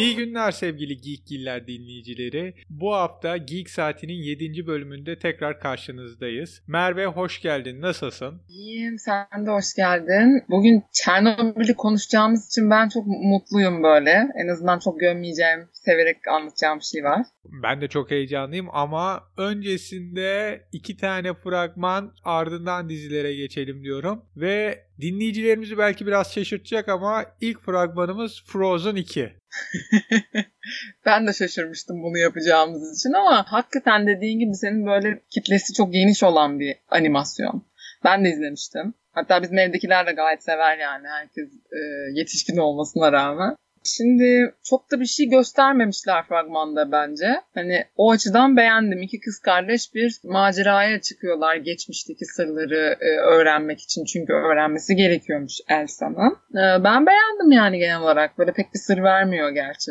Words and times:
İyi 0.00 0.16
günler 0.16 0.50
sevgili 0.50 1.00
Geekgiller 1.00 1.66
dinleyicileri. 1.66 2.54
Bu 2.70 2.94
hafta 2.94 3.36
Geek 3.36 3.70
Saati'nin 3.70 4.22
7. 4.22 4.66
bölümünde 4.66 5.18
tekrar 5.18 5.60
karşınızdayız. 5.60 6.62
Merve 6.66 7.06
hoş 7.06 7.42
geldin. 7.42 7.80
Nasılsın? 7.80 8.42
İyiyim. 8.48 8.98
Sen 8.98 9.46
de 9.46 9.50
hoş 9.50 9.74
geldin. 9.76 10.44
Bugün 10.48 10.82
Çernobil'i 10.92 11.74
konuşacağımız 11.74 12.46
için 12.46 12.70
ben 12.70 12.88
çok 12.88 13.06
mutluyum 13.06 13.82
böyle. 13.82 14.28
En 14.44 14.48
azından 14.48 14.78
çok 14.78 15.00
gömmeyeceğim, 15.00 15.68
severek 15.90 16.28
anlatacağım 16.28 16.78
bir 16.78 16.84
şey 16.84 17.04
var. 17.04 17.26
Ben 17.44 17.80
de 17.80 17.88
çok 17.88 18.10
heyecanlıyım 18.10 18.68
ama 18.72 19.22
öncesinde 19.36 20.60
iki 20.72 20.96
tane 20.96 21.34
fragman 21.34 22.14
ardından 22.24 22.88
dizilere 22.88 23.34
geçelim 23.34 23.84
diyorum. 23.84 24.24
Ve 24.36 24.84
dinleyicilerimizi 25.00 25.78
belki 25.78 26.06
biraz 26.06 26.32
şaşırtacak 26.32 26.88
ama 26.88 27.24
ilk 27.40 27.60
fragmanımız 27.60 28.42
Frozen 28.46 28.96
2. 28.96 29.32
ben 31.06 31.26
de 31.26 31.32
şaşırmıştım 31.32 32.02
bunu 32.02 32.18
yapacağımız 32.18 32.98
için 32.98 33.12
ama 33.12 33.44
hakikaten 33.48 34.06
dediğin 34.06 34.38
gibi 34.38 34.54
senin 34.54 34.86
böyle 34.86 35.22
kitlesi 35.30 35.72
çok 35.74 35.92
geniş 35.92 36.22
olan 36.22 36.60
bir 36.60 36.76
animasyon. 36.88 37.64
Ben 38.04 38.24
de 38.24 38.30
izlemiştim. 38.30 38.94
Hatta 39.12 39.42
bizim 39.42 39.58
evdekiler 39.58 40.06
de 40.06 40.12
gayet 40.12 40.42
sever 40.42 40.78
yani 40.78 41.08
herkes 41.08 41.48
e, 41.72 41.78
yetişkin 42.14 42.56
olmasına 42.56 43.12
rağmen. 43.12 43.56
Şimdi 43.84 44.54
çok 44.64 44.90
da 44.90 45.00
bir 45.00 45.06
şey 45.06 45.26
göstermemişler 45.26 46.26
fragmanda 46.28 46.92
bence. 46.92 47.26
Hani 47.54 47.84
o 47.96 48.10
açıdan 48.10 48.56
beğendim. 48.56 49.02
İki 49.02 49.20
kız 49.20 49.38
kardeş 49.38 49.94
bir 49.94 50.20
maceraya 50.24 51.00
çıkıyorlar 51.00 51.56
geçmişteki 51.56 52.24
sırları 52.24 52.96
e, 53.00 53.10
öğrenmek 53.16 53.80
için. 53.80 54.04
Çünkü 54.04 54.32
öğrenmesi 54.32 54.96
gerekiyormuş 54.96 55.52
Elsa'nın. 55.68 56.32
E, 56.54 56.84
ben 56.84 57.06
beğendim 57.06 57.52
yani 57.52 57.78
genel 57.78 58.00
olarak. 58.00 58.38
Böyle 58.38 58.52
pek 58.52 58.74
bir 58.74 58.78
sır 58.78 59.02
vermiyor 59.02 59.50
gerçi. 59.50 59.90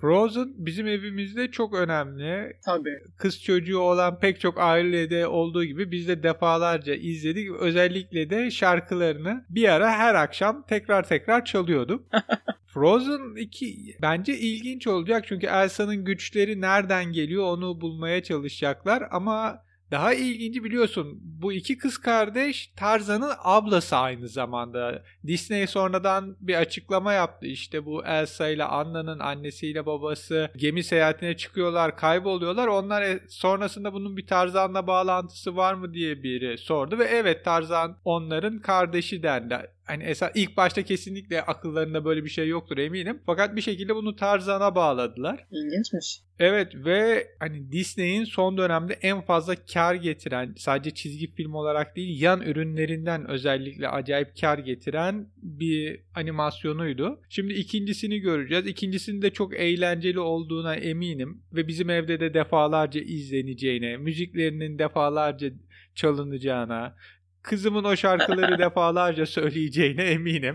Frozen 0.00 0.48
bizim 0.56 0.86
evimizde 0.86 1.50
çok 1.50 1.74
önemli. 1.74 2.52
Tabii. 2.64 2.98
Kız 3.18 3.42
çocuğu 3.42 3.78
olan 3.78 4.18
pek 4.20 4.40
çok 4.40 4.60
ailede 4.60 5.26
olduğu 5.26 5.64
gibi 5.64 5.90
biz 5.90 6.08
de 6.08 6.22
defalarca 6.22 6.94
izledik. 6.94 7.50
Özellikle 7.60 8.30
de 8.30 8.50
şarkılarını 8.50 9.44
bir 9.48 9.68
ara 9.68 9.90
her 9.90 10.14
akşam 10.14 10.64
tekrar 10.68 11.08
tekrar 11.08 11.44
çalıyorduk. 11.44 12.04
Frozen 12.74 13.36
2 13.36 13.96
bence 14.02 14.38
ilginç 14.38 14.86
olacak 14.86 15.24
çünkü 15.28 15.46
Elsa'nın 15.46 16.04
güçleri 16.04 16.60
nereden 16.60 17.12
geliyor 17.12 17.44
onu 17.44 17.80
bulmaya 17.80 18.22
çalışacaklar 18.22 19.08
ama 19.10 19.62
daha 19.90 20.14
ilginci 20.14 20.64
biliyorsun 20.64 21.18
bu 21.22 21.52
iki 21.52 21.78
kız 21.78 21.98
kardeş 21.98 22.72
Tarzan'ın 22.76 23.32
ablası 23.38 23.96
aynı 23.96 24.28
zamanda. 24.28 25.02
Disney 25.26 25.66
sonradan 25.66 26.36
bir 26.40 26.54
açıklama 26.54 27.12
yaptı. 27.12 27.46
İşte 27.46 27.84
bu 27.84 28.04
Elsa 28.04 28.48
ile 28.48 28.64
Anna'nın 28.64 29.18
annesiyle 29.18 29.86
babası 29.86 30.50
gemi 30.56 30.84
seyahatine 30.84 31.36
çıkıyorlar, 31.36 31.96
kayboluyorlar. 31.96 32.66
Onlar 32.66 33.02
e, 33.02 33.20
sonrasında 33.28 33.92
bunun 33.92 34.16
bir 34.16 34.26
Tarzan'la 34.26 34.86
bağlantısı 34.86 35.56
var 35.56 35.74
mı 35.74 35.94
diye 35.94 36.22
biri 36.22 36.58
sordu 36.58 36.98
ve 36.98 37.04
evet 37.04 37.44
Tarzan 37.44 37.96
onların 38.04 38.58
kardeşi 38.58 39.22
dendi 39.22 39.70
hani 39.90 40.04
esas 40.04 40.30
ilk 40.34 40.56
başta 40.56 40.82
kesinlikle 40.82 41.42
akıllarında 41.42 42.04
böyle 42.04 42.24
bir 42.24 42.30
şey 42.30 42.48
yoktur 42.48 42.78
eminim. 42.78 43.22
Fakat 43.26 43.56
bir 43.56 43.60
şekilde 43.60 43.94
bunu 43.94 44.16
Tarzan'a 44.16 44.74
bağladılar. 44.74 45.46
İlginçmiş. 45.50 46.20
Evet 46.38 46.72
ve 46.74 47.26
hani 47.38 47.72
Disney'in 47.72 48.24
son 48.24 48.58
dönemde 48.58 48.92
en 48.92 49.20
fazla 49.20 49.54
kar 49.72 49.94
getiren 49.94 50.54
sadece 50.56 50.90
çizgi 50.90 51.34
film 51.34 51.54
olarak 51.54 51.96
değil 51.96 52.22
yan 52.22 52.42
ürünlerinden 52.42 53.30
özellikle 53.30 53.88
acayip 53.88 54.40
kar 54.40 54.58
getiren 54.58 55.28
bir 55.36 56.00
animasyonuydu. 56.14 57.20
Şimdi 57.28 57.52
ikincisini 57.52 58.18
göreceğiz. 58.18 58.66
İkincisinin 58.66 59.22
de 59.22 59.30
çok 59.30 59.54
eğlenceli 59.54 60.20
olduğuna 60.20 60.74
eminim 60.74 61.42
ve 61.52 61.68
bizim 61.68 61.90
evde 61.90 62.20
de 62.20 62.34
defalarca 62.34 63.00
izleneceğine, 63.00 63.96
müziklerinin 63.96 64.78
defalarca 64.78 65.50
çalınacağına, 65.94 66.96
kızımın 67.42 67.84
o 67.84 67.96
şarkıları 67.96 68.58
defalarca 68.58 69.26
söyleyeceğine 69.26 70.02
eminim. 70.02 70.54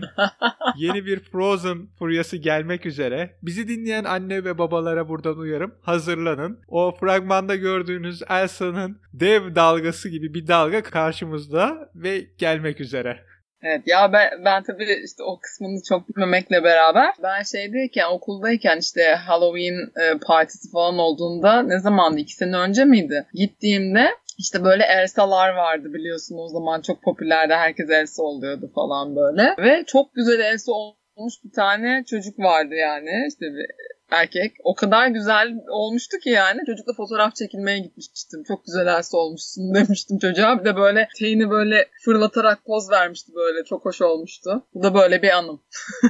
Yeni 0.76 1.06
bir 1.06 1.20
Frozen 1.20 1.86
furyası 1.98 2.36
gelmek 2.36 2.86
üzere. 2.86 3.36
Bizi 3.42 3.68
dinleyen 3.68 4.04
anne 4.04 4.44
ve 4.44 4.58
babalara 4.58 5.08
buradan 5.08 5.38
uyarım. 5.38 5.74
Hazırlanın. 5.82 6.60
O 6.68 6.96
fragmanda 7.00 7.56
gördüğünüz 7.56 8.22
Elsa'nın 8.30 9.00
dev 9.12 9.54
dalgası 9.54 10.08
gibi 10.08 10.34
bir 10.34 10.46
dalga 10.46 10.82
karşımızda 10.82 11.90
ve 11.94 12.26
gelmek 12.38 12.80
üzere. 12.80 13.26
Evet 13.62 13.82
ya 13.86 14.12
ben, 14.12 14.44
ben 14.44 14.62
tabii 14.62 14.84
işte 15.04 15.22
o 15.22 15.38
kısmını 15.40 15.78
çok 15.88 16.08
bilmemekle 16.08 16.64
beraber 16.64 17.14
ben 17.22 17.42
şeydeyken 17.42 18.06
okuldayken 18.10 18.78
işte 18.78 19.02
Halloween 19.02 19.74
e, 19.74 20.18
partisi 20.26 20.70
falan 20.70 20.98
olduğunda 20.98 21.62
ne 21.62 21.78
zamandı 21.78 22.20
iki 22.20 22.34
sene 22.34 22.56
önce 22.56 22.84
miydi? 22.84 23.26
Gittiğimde 23.34 24.08
işte 24.38 24.64
böyle 24.64 24.84
Elsa'lar 24.84 25.54
vardı 25.54 25.92
biliyorsun 25.94 26.38
o 26.38 26.48
zaman 26.48 26.80
çok 26.82 27.02
popülerdi. 27.02 27.54
Herkes 27.54 27.90
Elsa 27.90 28.22
oluyordu 28.22 28.70
falan 28.74 29.16
böyle. 29.16 29.54
Ve 29.58 29.84
çok 29.86 30.14
güzel 30.14 30.40
Elsa 30.40 30.72
olmuş 30.72 31.34
bir 31.44 31.52
tane 31.52 32.04
çocuk 32.10 32.38
vardı 32.38 32.74
yani. 32.74 33.10
İşte 33.28 33.46
bir 33.46 33.66
erkek. 34.10 34.56
O 34.64 34.74
kadar 34.74 35.08
güzel 35.08 35.54
olmuştu 35.68 36.18
ki 36.18 36.30
yani. 36.30 36.60
Çocukla 36.66 36.92
fotoğraf 36.92 37.34
çekilmeye 37.34 37.78
gitmiştim. 37.78 38.42
Çok 38.48 38.64
güzel 38.64 38.86
Elsa 38.86 39.18
olmuşsun 39.18 39.74
demiştim 39.74 40.18
çocuğa. 40.18 40.60
Bir 40.60 40.64
de 40.64 40.76
böyle 40.76 41.08
teyini 41.18 41.50
böyle 41.50 41.88
fırlatarak 42.04 42.64
poz 42.64 42.90
vermişti 42.90 43.32
böyle. 43.34 43.64
Çok 43.64 43.84
hoş 43.84 44.02
olmuştu. 44.02 44.66
Bu 44.74 44.82
da 44.82 44.94
böyle 44.94 45.22
bir 45.22 45.30
anım. 45.30 45.62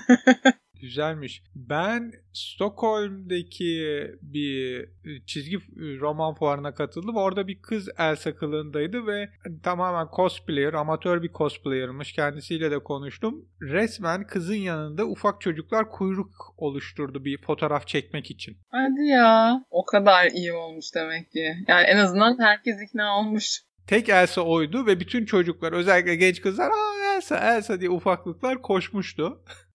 Güzelmiş. 0.81 1.43
Ben 1.55 2.13
Stockholm'daki 2.33 4.05
bir 4.23 4.81
e, 4.81 5.27
çizgi 5.27 5.59
roman 6.01 6.35
fuarına 6.35 6.75
katıldım. 6.75 7.17
Orada 7.17 7.49
bir 7.49 7.63
kız 7.63 7.89
Elsa 7.99 8.37
kılığındaydı 8.37 9.07
ve 9.07 9.29
tamamen 9.63 10.09
cosplayer, 10.17 10.75
amatör 10.75 11.23
bir 11.23 11.33
cosplayer'mış. 11.33 12.13
Kendisiyle 12.13 12.71
de 12.71 12.79
konuştum. 12.79 13.49
Resmen 13.61 14.27
kızın 14.27 14.55
yanında 14.55 15.07
ufak 15.07 15.41
çocuklar 15.41 15.91
kuyruk 15.91 16.55
oluşturdu 16.57 17.25
bir 17.25 17.43
fotoğraf 17.43 17.87
çekmek 17.87 18.31
için. 18.31 18.59
Hadi 18.71 19.07
ya. 19.07 19.65
O 19.71 19.85
kadar 19.85 20.27
iyi 20.27 20.53
olmuş 20.53 20.95
demek 20.95 21.31
ki. 21.33 21.55
Yani 21.69 21.87
en 21.87 21.97
azından 21.97 22.39
herkes 22.39 22.77
ikna 22.83 23.19
olmuş. 23.19 23.67
Tek 23.87 24.09
Elsa 24.09 24.41
oydu 24.41 24.87
ve 24.87 25.01
bütün 25.01 25.25
çocuklar 25.25 25.73
özellikle 25.73 26.17
genç 26.17 26.41
kızlar 26.41 26.71
Aa, 26.71 27.17
Elsa 27.17 27.37
Elsa 27.37 27.81
diye 27.81 27.91
ufaklıklar 27.91 28.63
koşmuştu. 28.63 29.43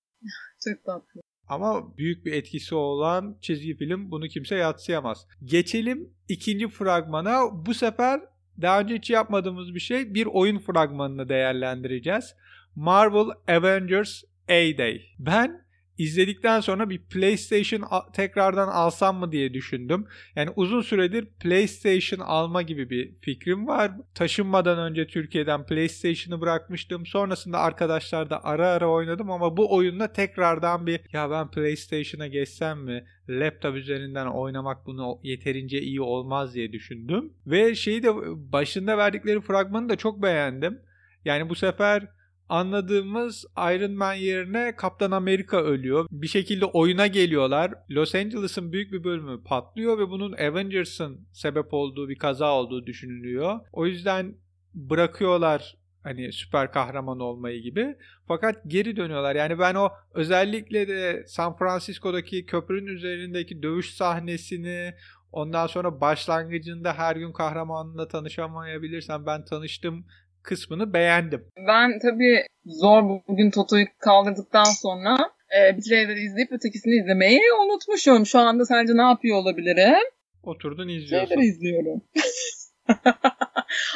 Çok 0.63 0.85
tatlı. 0.85 1.21
Ama 1.47 1.97
büyük 1.97 2.25
bir 2.25 2.33
etkisi 2.33 2.75
olan 2.75 3.37
çizgi 3.41 3.77
film 3.77 4.11
bunu 4.11 4.27
kimse 4.27 4.55
yatsıyamaz. 4.55 5.27
Geçelim 5.43 6.13
ikinci 6.27 6.67
fragmana. 6.67 7.65
Bu 7.65 7.73
sefer 7.73 8.21
daha 8.61 8.79
önce 8.79 8.95
hiç 8.95 9.09
yapmadığımız 9.09 9.75
bir 9.75 9.79
şey 9.79 10.13
bir 10.13 10.25
oyun 10.25 10.59
fragmanını 10.59 11.29
değerlendireceğiz. 11.29 12.35
Marvel 12.75 13.27
Avengers 13.47 14.23
A-Day. 14.49 15.01
Ben 15.19 15.65
izledikten 16.01 16.59
sonra 16.59 16.89
bir 16.89 16.99
PlayStation 16.99 17.83
tekrardan 18.13 18.67
alsam 18.67 19.19
mı 19.19 19.31
diye 19.31 19.53
düşündüm. 19.53 20.07
Yani 20.35 20.49
uzun 20.55 20.81
süredir 20.81 21.25
PlayStation 21.25 22.19
alma 22.19 22.61
gibi 22.61 22.89
bir 22.89 23.15
fikrim 23.15 23.67
var. 23.67 23.91
Taşınmadan 24.15 24.79
önce 24.79 25.07
Türkiye'den 25.07 25.65
PlayStation'ı 25.65 26.41
bırakmıştım. 26.41 27.05
Sonrasında 27.05 27.59
arkadaşlar 27.59 28.29
da 28.29 28.43
ara 28.43 28.67
ara 28.67 28.89
oynadım 28.89 29.31
ama 29.31 29.57
bu 29.57 29.75
oyunda 29.75 30.13
tekrardan 30.13 30.87
bir 30.87 30.99
ya 31.13 31.31
ben 31.31 31.51
PlayStation'a 31.51 32.27
geçsem 32.27 32.79
mi? 32.79 33.05
Laptop 33.29 33.75
üzerinden 33.75 34.25
oynamak 34.25 34.85
bunu 34.85 35.19
yeterince 35.23 35.81
iyi 35.81 36.01
olmaz 36.01 36.55
diye 36.55 36.71
düşündüm. 36.71 37.33
Ve 37.47 37.75
şeyi 37.75 38.03
de 38.03 38.09
başında 38.51 38.97
verdikleri 38.97 39.41
fragmanı 39.41 39.89
da 39.89 39.95
çok 39.95 40.23
beğendim. 40.23 40.79
Yani 41.25 41.49
bu 41.49 41.55
sefer 41.55 42.07
anladığımız 42.51 43.45
Iron 43.57 43.91
Man 43.91 44.13
yerine 44.13 44.75
Kaptan 44.75 45.11
Amerika 45.11 45.57
ölüyor. 45.57 46.07
Bir 46.11 46.27
şekilde 46.27 46.65
oyuna 46.65 47.07
geliyorlar. 47.07 47.73
Los 47.89 48.15
Angeles'ın 48.15 48.71
büyük 48.71 48.91
bir 48.91 49.03
bölümü 49.03 49.43
patlıyor 49.43 49.97
ve 49.97 50.09
bunun 50.09 50.31
Avengers'ın 50.31 51.27
sebep 51.33 51.73
olduğu 51.73 52.09
bir 52.09 52.17
kaza 52.17 52.53
olduğu 52.53 52.85
düşünülüyor. 52.85 53.59
O 53.73 53.85
yüzden 53.85 54.35
bırakıyorlar 54.73 55.77
hani 56.03 56.33
süper 56.33 56.71
kahraman 56.71 57.19
olmayı 57.19 57.61
gibi. 57.61 57.95
Fakat 58.27 58.55
geri 58.67 58.95
dönüyorlar. 58.95 59.35
Yani 59.35 59.59
ben 59.59 59.75
o 59.75 59.89
özellikle 60.13 60.87
de 60.87 61.23
San 61.27 61.57
Francisco'daki 61.57 62.45
köprünün 62.45 62.95
üzerindeki 62.95 63.63
dövüş 63.63 63.93
sahnesini 63.93 64.93
ondan 65.31 65.67
sonra 65.67 66.01
başlangıcında 66.01 66.93
her 66.93 67.15
gün 67.15 67.31
kahramanla 67.31 68.07
tanışamayabilirsem 68.07 69.25
ben 69.25 69.45
tanıştım 69.45 70.05
kısmını 70.43 70.93
beğendim. 70.93 71.45
Ben 71.67 71.99
tabii 71.99 72.45
zor 72.65 73.03
bugün 73.27 73.51
Toto'yu 73.51 73.85
kaldırdıktan 73.99 74.63
sonra 74.81 75.17
e, 75.57 75.77
bir 75.77 75.81
trailer 75.81 76.15
izleyip 76.15 76.51
ötekisini 76.51 76.95
izlemeyi 76.95 77.41
unutmuşum. 77.65 78.25
Şu 78.25 78.39
anda 78.39 78.65
sence 78.65 78.97
ne 78.97 79.01
yapıyor 79.01 79.37
olabilirim? 79.37 80.03
Oturdun 80.43 80.87
izliyorsun. 80.87 81.27
Trailer 81.27 81.43
izliyorum. 81.43 82.01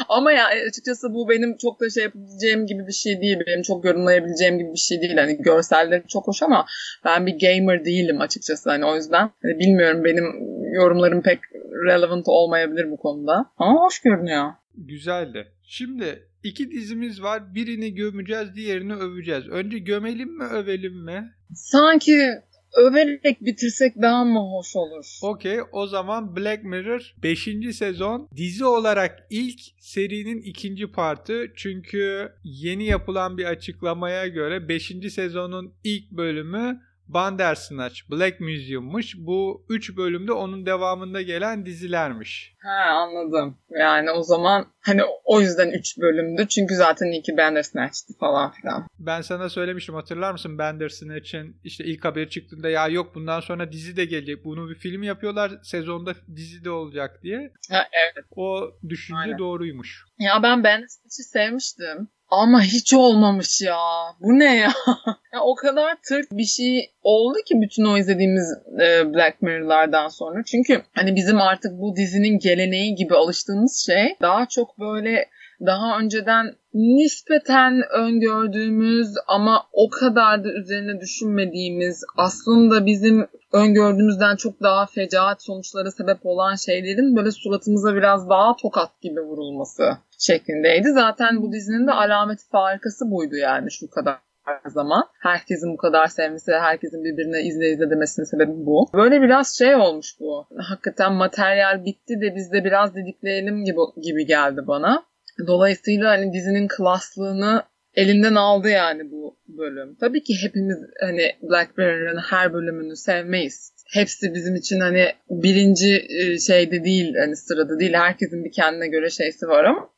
Ama 0.10 0.32
ya 0.32 0.52
e, 0.52 0.68
açıkçası 0.70 1.14
bu 1.14 1.30
benim 1.30 1.58
çok 1.58 1.82
da 1.82 1.90
şey 1.90 2.04
yapabileceğim 2.04 2.66
gibi 2.66 2.88
bir 2.88 2.94
şey 2.94 3.22
değil. 3.22 3.38
Benim 3.48 3.62
çok 3.62 3.86
yorumlayabileceğim 3.86 4.58
gibi 4.58 4.72
bir 4.72 4.78
şey 4.78 5.02
değil. 5.02 5.18
Hani 5.18 5.38
görselleri 5.38 6.04
çok 6.08 6.28
hoş 6.28 6.44
ama 6.44 6.66
ben 7.06 7.26
bir 7.26 7.40
gamer 7.40 7.86
değilim 7.86 8.22
açıkçası. 8.22 8.70
Hani 8.70 8.86
o 8.86 8.96
yüzden 8.96 9.30
hani 9.42 9.60
bilmiyorum 9.60 10.04
benim 10.04 10.26
yorumlarım 10.74 11.22
pek 11.22 11.40
relevant 11.88 12.28
olmayabilir 12.28 12.92
bu 12.92 12.98
konuda. 12.98 13.46
Ama 13.58 13.82
hoş 13.82 14.00
görünüyor. 14.00 14.52
Güzeldi. 14.78 15.48
Şimdi 15.64 16.28
iki 16.46 16.72
dizimiz 16.72 17.22
var. 17.22 17.56
Birini 17.56 17.94
gömeceğiz, 17.94 18.56
diğerini 18.56 18.94
öveceğiz. 18.96 19.48
Önce 19.48 19.80
gömelim 19.80 20.38
mi, 20.38 20.44
övelim 20.44 21.04
mi? 21.04 21.34
Sanki 21.54 22.32
överek 22.78 23.42
bitirsek 23.42 24.02
daha 24.02 24.26
mı 24.26 24.40
hoş 24.40 24.76
olur? 24.76 25.20
Okey 25.22 25.60
o 25.72 25.88
zaman 25.88 26.36
Black 26.36 26.64
Mirror 26.64 27.16
5. 27.24 27.50
sezon 27.72 28.30
dizi 28.36 28.66
olarak 28.66 29.28
ilk 29.30 29.60
serinin 29.80 30.42
ikinci 30.42 30.92
partı. 30.92 31.46
Çünkü 31.56 32.32
yeni 32.44 32.86
yapılan 32.86 33.38
bir 33.38 33.46
açıklamaya 33.46 34.28
göre 34.28 34.70
5. 34.70 34.92
sezonun 35.14 35.74
ilk 35.84 36.12
bölümü 36.12 36.82
Bandersnatch, 37.08 38.00
Black 38.12 38.40
Museum'muş. 38.40 39.16
Bu 39.18 39.66
3 39.70 39.98
bölümde 39.98 40.32
onun 40.32 40.66
devamında 40.66 41.22
gelen 41.22 41.66
dizilermiş. 41.66 42.56
Ha 42.64 42.92
anladım. 42.92 43.58
Yani 43.70 44.12
o 44.12 44.24
zaman 44.24 44.68
hani 44.82 45.02
o 45.24 45.42
yüzden 45.42 45.72
3 45.72 45.98
bölümdü. 45.98 46.48
Çünkü 46.48 46.76
zaten 46.76 47.12
iki 47.20 47.38
Bandersnatch'ti 47.38 48.14
falan 48.20 48.52
filan. 48.52 48.88
Ben 49.00 49.22
sana 49.22 49.50
söylemiştim 49.50 49.96
hatırlar 49.96 50.32
mısın 50.32 50.58
Bandersnatch'in 50.58 51.58
işte 51.64 51.84
ilk 51.84 52.06
haberi 52.06 52.30
çıktığında 52.30 52.70
ya 52.70 52.88
yok 52.88 53.16
bundan 53.16 53.40
sonra 53.40 53.72
dizi 53.72 53.98
de 53.98 54.06
gelecek. 54.06 54.46
Bunu 54.46 54.70
bir 54.70 54.76
film 54.76 55.04
yapıyorlar 55.04 55.52
sezonda 55.64 56.14
dizi 56.36 56.64
de 56.66 56.70
olacak 56.70 57.20
diye. 57.24 57.52
Ha 57.72 57.88
evet. 57.92 58.26
O 58.36 58.72
düşünce 58.90 59.20
Aynen. 59.20 59.38
doğruymuş. 59.38 60.06
Ya 60.20 60.44
ben 60.44 60.64
Bandersnatch'i 60.64 61.24
sevmiştim. 61.24 62.08
Ama 62.30 62.62
hiç 62.62 62.94
olmamış 62.94 63.62
ya. 63.62 63.78
Bu 64.22 64.40
ne 64.40 64.56
ya? 64.56 64.72
ya 65.34 65.42
o 65.42 65.56
kadar 65.56 65.96
tırt 66.10 66.32
bir 66.32 66.44
şey 66.44 66.92
oldu 67.02 67.38
ki 67.46 67.56
bütün 67.62 67.86
o 67.86 67.98
izlediğimiz 67.98 68.54
e, 68.82 69.14
Black 69.14 69.42
Mirror'lardan 69.42 70.08
sonra. 70.08 70.44
Çünkü 70.46 70.82
hani 70.96 71.16
bizim 71.16 71.42
artık 71.42 71.72
bu 71.72 71.96
dizinin 71.96 72.40
geleneği 72.40 72.96
gibi 72.96 73.16
alıştığımız 73.16 73.86
şey 73.86 74.16
daha 74.22 74.46
çok 74.46 74.80
böyle 74.80 75.26
daha 75.66 76.00
önceden 76.00 76.56
nispeten 76.74 77.82
öngördüğümüz 77.94 79.08
ama 79.28 79.64
o 79.74 79.90
kadar 79.90 80.44
da 80.44 80.50
üzerine 80.50 81.00
düşünmediğimiz 81.00 82.04
aslında 82.18 82.86
bizim 82.86 83.28
öngördüğümüzden 83.54 84.36
çok 84.36 84.62
daha 84.62 84.86
fecaat 84.86 85.44
sonuçlara 85.44 85.92
sebep 85.92 86.18
olan 86.24 86.56
şeylerin 86.56 87.16
böyle 87.16 87.32
suratımıza 87.32 87.96
biraz 87.96 88.30
daha 88.30 88.56
tokat 88.56 89.02
gibi 89.02 89.22
vurulması 89.22 89.98
şeklindeydi. 90.20 90.92
Zaten 90.92 91.42
bu 91.42 91.52
dizinin 91.52 91.88
de 91.88 91.92
alameti 91.92 92.44
farikası 92.52 93.12
buydu 93.12 93.36
yani 93.36 93.72
şu 93.72 93.90
kadar 93.90 94.18
zaman. 94.66 95.04
Herkesin 95.22 95.74
bu 95.74 95.78
kadar 95.78 96.08
sevmesi 96.08 96.52
herkesin 96.52 97.04
birbirine 97.04 97.42
izle 97.42 97.70
izle 97.70 97.90
demesinin 97.90 98.26
sebebi 98.26 98.66
bu. 98.66 98.90
Böyle 98.94 99.22
biraz 99.22 99.58
şey 99.58 99.76
olmuş 99.76 100.20
bu. 100.20 100.48
Hakikaten 100.58 101.14
materyal 101.14 101.86
bitti 101.86 102.22
de 102.22 102.36
biz 102.36 102.52
de 102.52 102.64
biraz 102.64 102.96
didikleyelim 102.96 103.66
gibi, 103.66 103.80
gibi 104.02 104.26
geldi 104.26 104.62
bana. 104.68 105.04
Dolayısıyla 105.48 106.10
hani 106.10 106.34
dizinin 106.34 106.68
klaslığını 106.68 107.64
elinden 107.94 108.36
aldı 108.36 108.70
yani 108.70 109.12
bu 109.12 109.38
bölüm. 109.48 109.96
Tabii 110.00 110.24
ki 110.24 110.34
hepimiz 110.42 110.78
hani 111.02 111.32
Black 111.42 111.78
Mirror'ın 111.78 112.22
her 112.30 112.54
bölümünü 112.54 112.96
sevmeyiz. 112.96 113.75
Hepsi 113.96 114.34
bizim 114.34 114.56
için 114.56 114.80
hani 114.80 115.06
birinci 115.30 116.06
e, 116.10 116.40
şeyde 116.40 116.84
değil 116.84 117.16
hani 117.20 117.36
sırada 117.36 117.80
değil. 117.80 117.94
Herkesin 117.94 118.46
bir 118.46 118.52
kendine 118.52 118.88
göre 118.88 119.10
şeysi 119.10 119.48
var 119.48 119.64
ama 119.64 119.90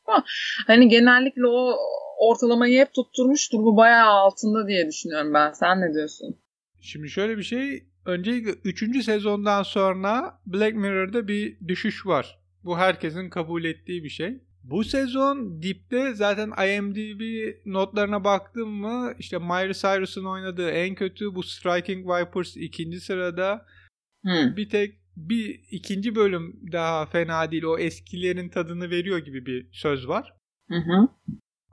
hani 0.67 0.89
genellikle 0.89 1.47
o 1.47 1.75
ortalamayı 2.17 2.79
hep 2.79 2.93
tutturmuştur. 2.93 3.59
Bu 3.59 3.77
bayağı 3.77 4.09
altında 4.09 4.67
diye 4.67 4.87
düşünüyorum 4.87 5.33
ben. 5.33 5.51
Sen 5.51 5.81
ne 5.81 5.93
diyorsun? 5.93 6.35
Şimdi 6.81 7.09
şöyle 7.09 7.37
bir 7.37 7.43
şey. 7.43 7.83
Öncelikle 8.05 8.51
3. 8.63 9.03
sezondan 9.03 9.63
sonra 9.63 10.39
Black 10.45 10.75
Mirror'da 10.75 11.27
bir 11.27 11.57
düşüş 11.67 12.05
var. 12.05 12.39
Bu 12.63 12.77
herkesin 12.77 13.29
kabul 13.29 13.63
ettiği 13.63 14.03
bir 14.03 14.09
şey. 14.09 14.37
Bu 14.63 14.83
sezon 14.83 15.61
dipte 15.61 16.13
zaten 16.13 16.51
IMDb 16.67 17.21
notlarına 17.65 18.23
baktım 18.23 18.69
mı 18.69 19.13
işte 19.19 19.37
Miley 19.37 19.73
Cyrus'ın 19.73 20.25
oynadığı 20.25 20.69
en 20.69 20.95
kötü 20.95 21.35
bu 21.35 21.43
Striking 21.43 22.07
Vipers 22.07 22.57
ikinci 22.57 22.99
sırada. 22.99 23.65
Hmm. 24.27 24.55
Bir 24.55 24.69
tek 24.69 24.95
bir 25.15 25.59
ikinci 25.71 26.15
bölüm 26.15 26.59
daha 26.71 27.05
fena 27.05 27.51
değil. 27.51 27.63
O 27.63 27.77
eskilerin 27.77 28.49
tadını 28.49 28.89
veriyor 28.89 29.17
gibi 29.17 29.45
bir 29.45 29.67
söz 29.71 30.07
var. 30.07 30.33
Hı 30.69 30.77
hı. 30.77 31.07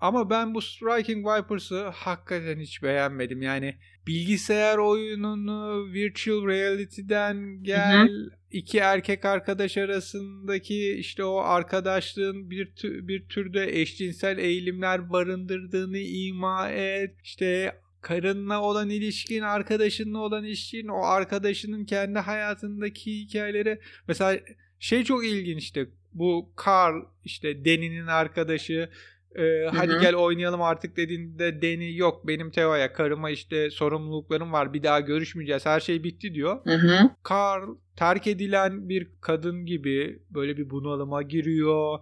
Ama 0.01 0.31
ben 0.31 0.55
bu 0.55 0.61
Striking 0.61 1.27
Vipers'ı 1.27 1.89
hakikaten 1.89 2.61
hiç 2.61 2.83
beğenmedim. 2.83 3.43
Yani 3.43 3.75
bilgisayar 4.07 4.79
oyununu 4.79 5.93
virtual 5.93 6.47
reality'den 6.47 7.63
gel, 7.63 8.09
hı 8.09 8.13
hı. 8.13 8.31
iki 8.51 8.79
erkek 8.79 9.25
arkadaş 9.25 9.77
arasındaki 9.77 10.93
işte 10.93 11.25
o 11.25 11.37
arkadaşlığın 11.37 12.51
bir 12.51 12.75
tü, 12.75 13.09
bir 13.09 13.29
türde 13.29 13.81
eşcinsel 13.81 14.39
eğilimler 14.39 15.11
barındırdığını 15.11 15.99
ima 15.99 16.71
et. 16.71 17.15
İşte 17.25 17.73
karınla 18.05 18.63
olan 18.63 18.91
ilişkin, 18.91 19.43
arkadaşınla 19.43 20.19
olan 20.19 20.45
ilişkin, 20.45 20.89
o 20.89 21.05
arkadaşının 21.05 21.85
kendi 21.85 22.19
hayatındaki 22.19 23.21
hikayeleri. 23.21 23.81
Mesela 24.09 24.41
şey 24.79 25.05
çok 25.05 25.27
ilginçti. 25.27 25.91
Bu 26.13 26.53
Carl 26.67 27.03
işte 27.25 27.65
Deni'nin 27.65 28.07
arkadaşı 28.07 28.89
ee, 29.37 29.69
hadi 29.75 29.93
gel 30.01 30.15
oynayalım 30.15 30.63
artık 30.63 30.97
dediğinde 30.97 31.63
Deni 31.63 31.97
yok 31.97 32.29
benim 32.29 32.51
Teo'ya 32.51 32.93
karıma 32.93 33.31
işte 33.31 33.71
sorumluluklarım 33.71 34.53
var 34.53 34.73
bir 34.73 34.83
daha 34.83 35.01
görüşmeyeceğiz 35.01 35.67
her 35.67 35.81
şey 35.81 36.05
bitti 36.05 36.35
diyor. 36.35 36.65
Hı 36.65 37.11
Carl 37.31 37.69
terk 37.97 38.27
edilen 38.27 38.89
bir 38.89 39.09
kadın 39.21 39.67
gibi 39.67 40.23
böyle 40.31 40.57
bir 40.57 40.71
bunalıma 40.71 41.23
giriyor. 41.23 41.99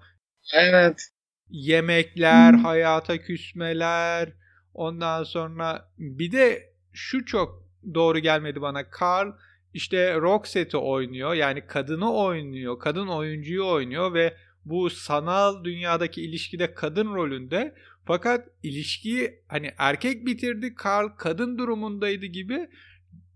Evet. 0.55 1.03
Yemekler, 1.49 2.53
hı. 2.53 2.57
hayata 2.57 3.19
küsmeler 3.19 4.33
ondan 4.75 5.25
sonra 5.25 5.89
bir 5.99 6.33
de 6.33 6.73
şu 6.93 7.25
çok 7.25 7.63
doğru 7.95 8.19
gelmedi 8.19 8.61
bana. 8.61 8.85
Carl 9.01 9.33
işte 9.75 10.15
Roxette'i 10.15 10.81
oynuyor 10.81 11.35
yani 11.35 11.67
kadını 11.67 12.13
oynuyor 12.13 12.79
kadın 12.79 13.07
oyuncuyu 13.07 13.67
oynuyor 13.67 14.15
ve 14.15 14.37
bu 14.65 14.91
sanal 14.91 15.65
dünyadaki 15.65 16.23
ilişkide 16.23 16.75
kadın 16.75 17.15
rolünde. 17.15 17.75
Fakat 18.05 18.49
ilişkiyi 18.63 19.43
hani 19.49 19.71
erkek 19.79 20.27
bitirdi 20.27 20.75
Carl 20.85 21.09
kadın 21.17 21.59
durumundaydı 21.59 22.27
gibi 22.27 22.69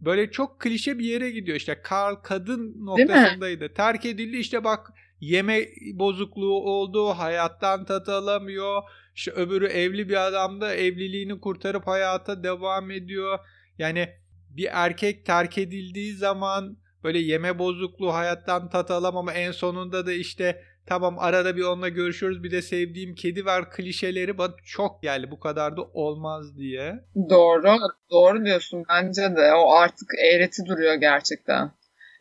böyle 0.00 0.30
çok 0.30 0.60
klişe 0.60 0.98
bir 0.98 1.04
yere 1.04 1.30
gidiyor. 1.30 1.56
İşte 1.56 1.82
Carl 1.90 2.14
kadın 2.14 2.86
noktasındaydı. 2.86 3.74
Terk 3.74 4.04
edildi 4.04 4.36
işte 4.36 4.64
bak 4.64 4.92
yeme 5.20 5.66
bozukluğu 5.92 6.62
oldu 6.62 7.08
hayattan 7.08 7.84
tat 7.84 8.08
alamıyor 8.08 8.82
işte 9.16 9.30
öbürü 9.30 9.66
evli 9.66 10.08
bir 10.08 10.26
adam 10.26 10.60
da 10.60 10.74
evliliğini 10.74 11.40
kurtarıp 11.40 11.86
hayata 11.86 12.42
devam 12.42 12.90
ediyor 12.90 13.38
yani 13.78 14.08
bir 14.50 14.68
erkek 14.72 15.26
terk 15.26 15.58
edildiği 15.58 16.12
zaman 16.12 16.76
böyle 17.04 17.18
yeme 17.18 17.58
bozukluğu 17.58 18.14
hayattan 18.14 18.70
tat 18.70 18.90
alamama 18.90 19.32
en 19.32 19.52
sonunda 19.52 20.06
da 20.06 20.12
işte 20.12 20.62
Tamam 20.86 21.18
arada 21.18 21.56
bir 21.56 21.62
onunla 21.62 21.88
görüşüyoruz. 21.88 22.42
Bir 22.42 22.50
de 22.50 22.62
sevdiğim 22.62 23.14
kedi 23.14 23.46
var 23.46 23.70
klişeleri 23.70 24.38
bana 24.38 24.52
çok 24.64 25.02
geldi. 25.02 25.30
Bu 25.30 25.40
kadar 25.40 25.76
da 25.76 25.82
olmaz 25.82 26.58
diye. 26.58 26.94
Doğru. 27.30 27.76
Doğru 28.10 28.44
diyorsun 28.44 28.84
bence 28.88 29.22
de. 29.22 29.54
O 29.54 29.72
artık 29.72 30.08
eğreti 30.32 30.66
duruyor 30.66 30.94
gerçekten. 30.94 31.70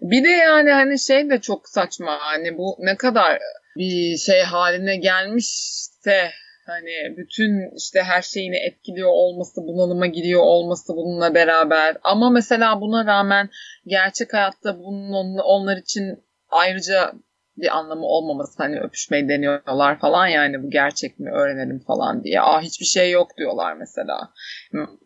Bir 0.01 0.23
de 0.23 0.29
yani 0.29 0.71
hani 0.71 0.99
şey 0.99 1.29
de 1.29 1.41
çok 1.41 1.69
saçma. 1.69 2.17
Hani 2.19 2.57
bu 2.57 2.77
ne 2.79 2.97
kadar 2.97 3.39
bir 3.77 4.17
şey 4.17 4.41
haline 4.41 4.97
gelmişse 4.97 6.31
hani 6.65 7.17
bütün 7.17 7.75
işte 7.77 8.03
her 8.03 8.21
şeyini 8.21 8.55
etkiliyor 8.57 9.09
olması, 9.09 9.61
bunalıma 9.61 10.07
giriyor 10.07 10.41
olması 10.41 10.95
bununla 10.95 11.33
beraber. 11.33 11.97
Ama 12.03 12.29
mesela 12.29 12.81
buna 12.81 13.05
rağmen 13.05 13.49
gerçek 13.87 14.33
hayatta 14.33 14.79
bunun 14.79 15.37
onlar 15.37 15.77
için 15.77 16.23
ayrıca 16.49 17.13
bir 17.57 17.77
anlamı 17.77 18.05
olmaması 18.05 18.53
hani 18.57 18.79
öpüşmeyi 18.79 19.29
deniyorlar 19.29 19.99
falan 19.99 20.27
yani 20.27 20.63
bu 20.63 20.69
gerçek 20.69 21.19
mi 21.19 21.31
öğrenelim 21.31 21.83
falan 21.87 22.23
diye. 22.23 22.41
Aa 22.41 22.61
hiçbir 22.61 22.85
şey 22.85 23.11
yok 23.11 23.37
diyorlar 23.37 23.73
mesela. 23.73 24.31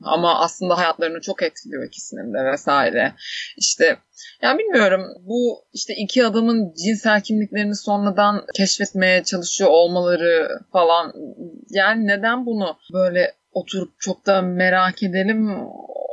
Ama 0.01 0.39
aslında 0.39 0.77
hayatlarını 0.77 1.21
çok 1.21 1.43
etkiliyor 1.43 1.87
ikisinin 1.87 2.33
de 2.33 2.45
vesaire. 2.51 3.13
İşte 3.57 3.97
yani 4.41 4.59
bilmiyorum 4.59 5.03
bu 5.21 5.65
işte 5.73 5.93
iki 5.95 6.25
adamın 6.25 6.73
cinsel 6.83 7.21
kimliklerini 7.21 7.75
sonradan 7.75 8.45
keşfetmeye 8.55 9.23
çalışıyor 9.23 9.69
olmaları 9.69 10.49
falan 10.71 11.13
yani 11.69 12.07
neden 12.07 12.45
bunu 12.45 12.77
böyle 12.93 13.33
oturup 13.51 13.99
çok 13.99 14.25
da 14.25 14.41
merak 14.41 15.03
edelim 15.03 15.67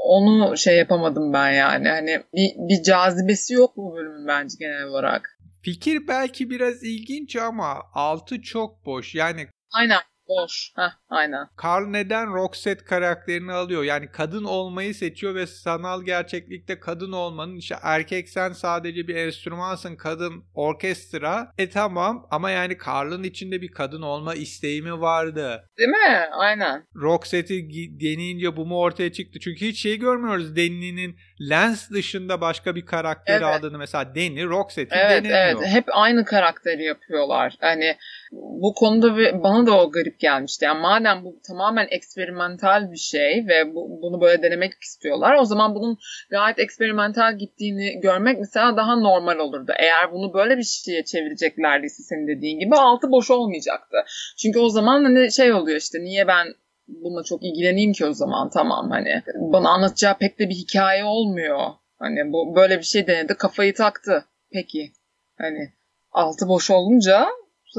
onu 0.07 0.57
şey 0.57 0.76
yapamadım 0.76 1.33
ben 1.33 1.50
yani. 1.50 1.88
Hani 1.88 2.23
bir, 2.35 2.50
bir 2.69 2.83
cazibesi 2.83 3.55
yok 3.55 3.76
bu 3.76 3.97
bölümün 3.97 4.26
bence 4.26 4.57
genel 4.59 4.85
olarak 4.85 5.36
Fikir 5.66 6.08
belki 6.08 6.50
biraz 6.50 6.82
ilginç 6.85 7.37
ama 7.37 7.82
altı 7.92 8.42
çok 8.42 8.87
boş. 8.87 9.14
Yani 9.14 9.49
Aynen. 9.73 10.00
Boş. 10.28 10.73
Heh, 10.76 10.90
aynen. 11.11 11.47
Carl 11.64 11.87
neden 11.87 12.35
Roxette 12.35 12.85
karakterini 12.85 13.52
alıyor? 13.52 13.85
Yani 13.85 14.09
kadın 14.12 14.45
olmayı 14.45 14.95
seçiyor 14.95 15.35
ve 15.35 15.47
sanal 15.47 16.02
gerçeklikte 16.02 16.80
kadın 16.80 17.12
olmanın 17.12 17.56
işte 17.56 17.76
erkek 17.83 18.28
sen 18.28 18.52
sadece 18.52 19.09
bir 19.09 19.14
enstrümansın 19.16 19.97
kadın 19.97 20.45
orkestra. 20.54 21.52
E 21.59 21.71
tamam 21.71 22.26
ama 22.30 22.50
yani 22.50 22.76
Carl'ın 22.87 23.23
içinde 23.23 23.62
bir 23.62 23.68
kadın 23.73 24.02
olma 24.02 24.35
isteği 24.35 24.83
mi 24.83 25.00
vardı? 25.00 25.68
Değil 25.78 25.88
mi? 25.90 26.28
Aynen. 26.33 26.85
Roxette'i 26.97 28.00
deneyince 28.00 28.56
bu 28.56 28.66
mu 28.66 28.80
ortaya 28.80 29.12
çıktı? 29.12 29.38
Çünkü 29.40 29.66
hiç 29.66 29.80
şey 29.83 29.97
görmüyoruz 29.99 30.56
Danny'nin 30.56 31.16
Lens 31.50 31.90
dışında 31.90 32.40
başka 32.40 32.75
bir 32.75 32.87
karakteri 32.87 33.45
Evet. 33.45 33.56
aldığını. 33.56 33.78
Mesela 33.78 34.14
Danny 34.14 34.45
Roxette'i 34.45 34.99
Evet 34.99 35.25
denemiyor. 35.25 35.62
evet 35.62 35.68
hep 35.75 35.85
aynı 35.92 36.25
karakteri 36.25 36.85
yapıyorlar. 36.85 37.54
Hani 37.61 37.97
bu 38.33 38.75
konuda 38.75 39.16
bir, 39.16 39.42
bana 39.42 39.66
da 39.66 39.80
o 39.80 39.90
garip 39.90 40.21
gelmişti. 40.21 40.64
Yani 40.64 40.80
madem 40.80 41.25
bu 41.25 41.40
tamamen 41.49 41.87
eksperimental 41.90 42.90
bir 42.92 42.97
şey 42.97 43.45
ve 43.49 43.75
bu, 43.75 44.02
bunu 44.02 44.21
böyle 44.21 44.42
denemek 44.42 44.73
istiyorlar 44.83 45.37
o 45.40 45.45
zaman 45.45 45.75
bunun 45.75 45.99
gayet 46.30 46.59
eksperimental 46.59 47.38
gittiğini 47.38 48.00
görmek 48.00 48.38
mesela 48.38 48.76
daha 48.76 48.97
normal 48.97 49.38
olurdu. 49.38 49.73
Eğer 49.78 50.12
bunu 50.12 50.35
böyle 50.35 50.56
bir 50.56 50.62
şeye 50.62 51.04
çevireceklerdi 51.04 51.90
senin 51.90 52.28
dediğin 52.28 52.59
gibi 52.59 52.75
altı 52.75 53.11
boş 53.11 53.30
olmayacaktı. 53.30 53.97
Çünkü 54.42 54.59
o 54.59 54.68
zaman 54.68 55.04
hani 55.04 55.33
şey 55.33 55.52
oluyor 55.52 55.78
işte 55.78 55.99
niye 55.99 56.26
ben 56.26 56.47
bununla 56.88 57.23
çok 57.23 57.45
ilgileneyim 57.45 57.92
ki 57.92 58.06
o 58.06 58.12
zaman 58.12 58.50
tamam 58.50 58.90
hani 58.90 59.23
bana 59.52 59.71
anlatacağı 59.71 60.18
pek 60.18 60.38
de 60.38 60.49
bir 60.49 60.54
hikaye 60.54 61.04
olmuyor. 61.04 61.61
Hani 61.99 62.33
bu 62.33 62.56
böyle 62.56 62.78
bir 62.78 62.85
şey 62.85 63.06
denedi 63.06 63.35
kafayı 63.35 63.75
taktı. 63.75 64.25
Peki 64.52 64.92
hani 65.38 65.73
altı 66.12 66.49
boş 66.49 66.71
olunca 66.71 67.26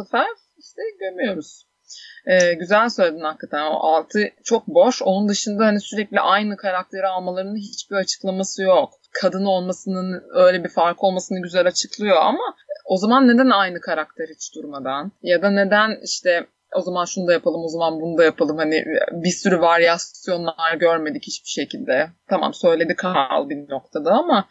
sefer 0.04 0.27
işte 0.58 0.82
gömüyoruz. 1.00 1.68
Ee, 2.25 2.54
güzel 2.54 2.89
söyledin 2.89 3.20
hakikaten. 3.20 3.66
O 3.66 3.75
altı 3.75 4.20
çok 4.44 4.68
boş. 4.68 5.01
Onun 5.01 5.30
dışında 5.30 5.66
hani 5.66 5.80
sürekli 5.80 6.20
aynı 6.20 6.58
karakteri 6.58 7.08
almalarının 7.08 7.56
hiçbir 7.56 7.96
açıklaması 7.96 8.63
yok. 8.63 8.94
Kadın 9.12 9.46
olmasının 9.46 10.24
öyle 10.34 10.63
bir 10.63 10.70
fark 10.70 11.04
olmasını 11.04 11.42
güzel 11.42 11.68
açıklıyor 11.68 12.18
ama 12.18 12.56
o 12.86 12.98
zaman 12.98 13.27
neden 13.27 13.50
aynı 13.50 13.82
karakter 13.82 14.27
hiç 14.36 14.56
durmadan? 14.56 15.12
Ya 15.24 15.42
da 15.42 15.50
neden 15.50 16.00
işte 16.04 16.48
o 16.75 16.82
zaman 16.82 17.06
şunu 17.06 17.27
da 17.27 17.34
yapalım, 17.34 17.63
o 17.63 17.68
zaman 17.68 18.01
bunu 18.01 18.18
da 18.18 18.24
yapalım. 18.24 18.58
Hani 18.58 18.86
bir 19.12 19.30
sürü 19.30 19.60
varyasyonlar 19.60 20.75
görmedik 20.80 21.24
hiçbir 21.27 21.50
şekilde. 21.50 22.10
Tamam 22.30 22.54
söyledi 22.54 22.96
Carl 23.04 23.50
bir 23.50 23.70
noktada 23.70 24.12
ama 24.12 24.48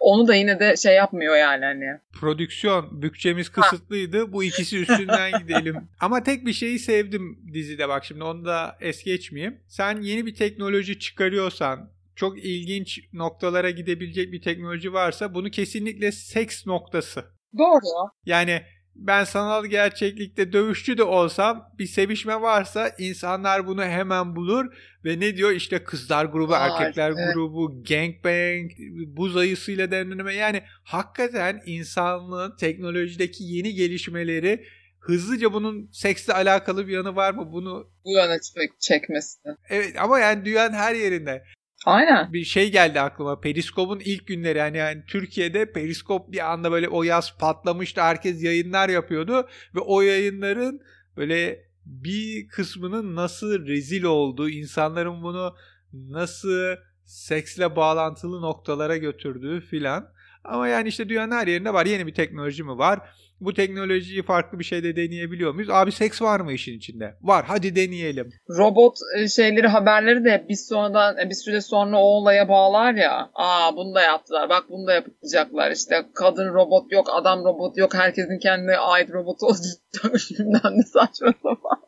onu 0.00 0.28
da 0.28 0.34
yine 0.34 0.60
de 0.60 0.76
şey 0.76 0.94
yapmıyor 0.94 1.36
yani 1.36 1.64
hani. 1.64 1.84
Prodüksiyon 2.20 3.02
bütçemiz 3.02 3.48
kısıtlıydı. 3.48 4.32
Bu 4.32 4.44
ikisi 4.44 4.78
üstünden 4.82 5.38
gidelim. 5.38 5.88
Ama 6.00 6.22
tek 6.22 6.46
bir 6.46 6.52
şeyi 6.52 6.78
sevdim 6.78 7.38
dizide 7.52 7.88
bak 7.88 8.04
şimdi 8.04 8.24
onu 8.24 8.44
da 8.44 8.76
es 8.80 9.04
geçmeyeyim. 9.04 9.60
Sen 9.68 10.00
yeni 10.00 10.26
bir 10.26 10.34
teknoloji 10.34 10.98
çıkarıyorsan 10.98 11.90
çok 12.16 12.38
ilginç 12.38 13.00
noktalara 13.12 13.70
gidebilecek 13.70 14.32
bir 14.32 14.42
teknoloji 14.42 14.92
varsa 14.92 15.34
bunu 15.34 15.50
kesinlikle 15.50 16.12
seks 16.12 16.66
noktası. 16.66 17.24
Doğru. 17.58 18.10
Yani 18.26 18.62
ben 18.96 19.24
sanal 19.24 19.64
gerçeklikte 19.66 20.52
dövüşçü 20.52 20.98
de 20.98 21.02
olsam 21.02 21.72
bir 21.78 21.86
sevişme 21.86 22.40
varsa 22.40 22.90
insanlar 22.98 23.66
bunu 23.66 23.84
hemen 23.84 24.36
bulur 24.36 24.66
ve 25.04 25.20
ne 25.20 25.36
diyor 25.36 25.50
işte 25.50 25.84
kızlar 25.84 26.24
grubu, 26.24 26.52
Var, 26.52 26.70
erkekler 26.80 27.10
evet. 27.10 27.34
grubu, 27.34 27.82
gangbang, 27.88 28.70
buz 29.16 29.36
ayısıyla 29.36 29.90
denilme 29.90 30.34
yani 30.34 30.62
hakikaten 30.84 31.62
insanlığın 31.66 32.56
teknolojideki 32.56 33.44
yeni 33.44 33.74
gelişmeleri 33.74 34.64
hızlıca 35.00 35.52
bunun 35.52 35.90
seksle 35.92 36.32
alakalı 36.32 36.86
bir 36.88 36.92
yanı 36.92 37.16
var 37.16 37.34
mı? 37.34 37.52
Bunu 37.52 37.90
Bu 38.04 38.12
yöne 38.12 38.36
çek- 38.40 38.80
çekmesi. 38.80 39.38
evet 39.68 39.94
ama 39.98 40.18
yani 40.18 40.44
dünyanın 40.44 40.74
her 40.74 40.94
yerinde 40.94 41.44
Aynen. 41.86 42.32
bir 42.32 42.44
şey 42.44 42.72
geldi 42.72 43.00
aklıma. 43.00 43.40
Periskop'un 43.40 44.00
ilk 44.00 44.26
günleri 44.26 44.58
yani, 44.58 44.76
yani 44.76 45.02
Türkiye'de 45.06 45.72
Periskop 45.72 46.32
bir 46.32 46.52
anda 46.52 46.72
böyle 46.72 46.88
o 46.88 47.02
yaz 47.02 47.38
patlamıştı. 47.38 48.00
Herkes 48.00 48.42
yayınlar 48.42 48.88
yapıyordu 48.88 49.48
ve 49.74 49.80
o 49.80 50.00
yayınların 50.00 50.80
böyle 51.16 51.64
bir 51.84 52.48
kısmının 52.48 53.16
nasıl 53.16 53.66
rezil 53.66 54.02
olduğu, 54.02 54.48
insanların 54.48 55.22
bunu 55.22 55.56
nasıl 55.92 56.76
seksle 57.04 57.76
bağlantılı 57.76 58.42
noktalara 58.42 58.96
götürdüğü 58.96 59.60
filan. 59.60 60.12
Ama 60.44 60.68
yani 60.68 60.88
işte 60.88 61.08
dünyanın 61.08 61.32
her 61.32 61.46
yerinde 61.46 61.74
var. 61.74 61.86
Yeni 61.86 62.06
bir 62.06 62.14
teknoloji 62.14 62.62
mi 62.62 62.78
var? 62.78 62.98
Bu 63.40 63.54
teknolojiyi 63.54 64.22
farklı 64.22 64.58
bir 64.58 64.64
şeyde 64.64 64.96
deneyebiliyor 64.96 65.54
muyuz? 65.54 65.70
Abi 65.70 65.92
seks 65.92 66.22
var 66.22 66.40
mı 66.40 66.52
işin 66.52 66.76
içinde? 66.76 67.14
Var. 67.22 67.44
Hadi 67.48 67.76
deneyelim. 67.76 68.32
Robot 68.58 68.96
e, 69.16 69.28
şeyleri 69.28 69.66
haberleri 69.66 70.24
de 70.24 70.46
bir 70.48 70.56
sonradan 70.56 71.18
e, 71.18 71.30
bir 71.30 71.34
süre 71.34 71.60
sonra 71.60 71.96
o 71.96 72.00
olaya 72.00 72.48
bağlar 72.48 72.94
ya. 72.94 73.30
Aa 73.34 73.76
bunu 73.76 73.94
da 73.94 74.02
yaptılar. 74.02 74.48
Bak 74.48 74.64
bunu 74.70 74.86
da 74.86 74.92
yapacaklar. 74.92 75.70
İşte 75.70 76.06
kadın 76.14 76.54
robot 76.54 76.92
yok, 76.92 77.06
adam 77.12 77.44
robot 77.44 77.76
yok. 77.76 77.94
Herkesin 77.94 78.38
kendine 78.38 78.76
ait 78.76 79.10
robotu 79.12 79.46
olacak. 79.46 80.14
Bilmem 80.30 80.72
ne 80.72 80.82
saçma 80.82 81.32
sapan. 81.42 81.80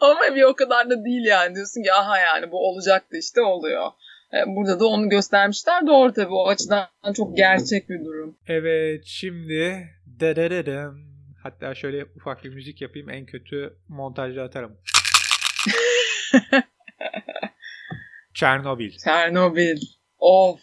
Ama 0.00 0.34
bir 0.34 0.42
o 0.42 0.54
kadar 0.54 0.90
da 0.90 1.04
değil 1.04 1.24
yani. 1.24 1.54
Diyorsun 1.54 1.82
ki 1.82 1.92
aha 1.92 2.18
yani 2.18 2.52
bu 2.52 2.68
olacaktı 2.68 3.16
işte 3.16 3.40
oluyor. 3.40 3.86
E, 4.34 4.36
Burada 4.46 4.80
da 4.80 4.86
onu 4.86 5.08
göstermişler. 5.08 5.86
Doğru 5.86 6.12
tabii 6.12 6.34
o 6.34 6.48
açıdan 6.48 6.86
çok 7.16 7.36
gerçek 7.36 7.88
bir 7.88 8.04
durum. 8.04 8.36
Evet 8.46 9.02
şimdi 9.06 9.88
dererem. 10.06 10.94
Hatta 11.42 11.74
şöyle 11.74 12.04
ufak 12.16 12.44
bir 12.44 12.54
müzik 12.54 12.82
yapayım 12.82 13.10
en 13.10 13.26
kötü 13.26 13.76
montajda 13.88 14.42
atarım. 14.42 14.76
Çernobil. 18.34 18.92
Çernobil. 19.04 19.80
Of. 20.18 20.60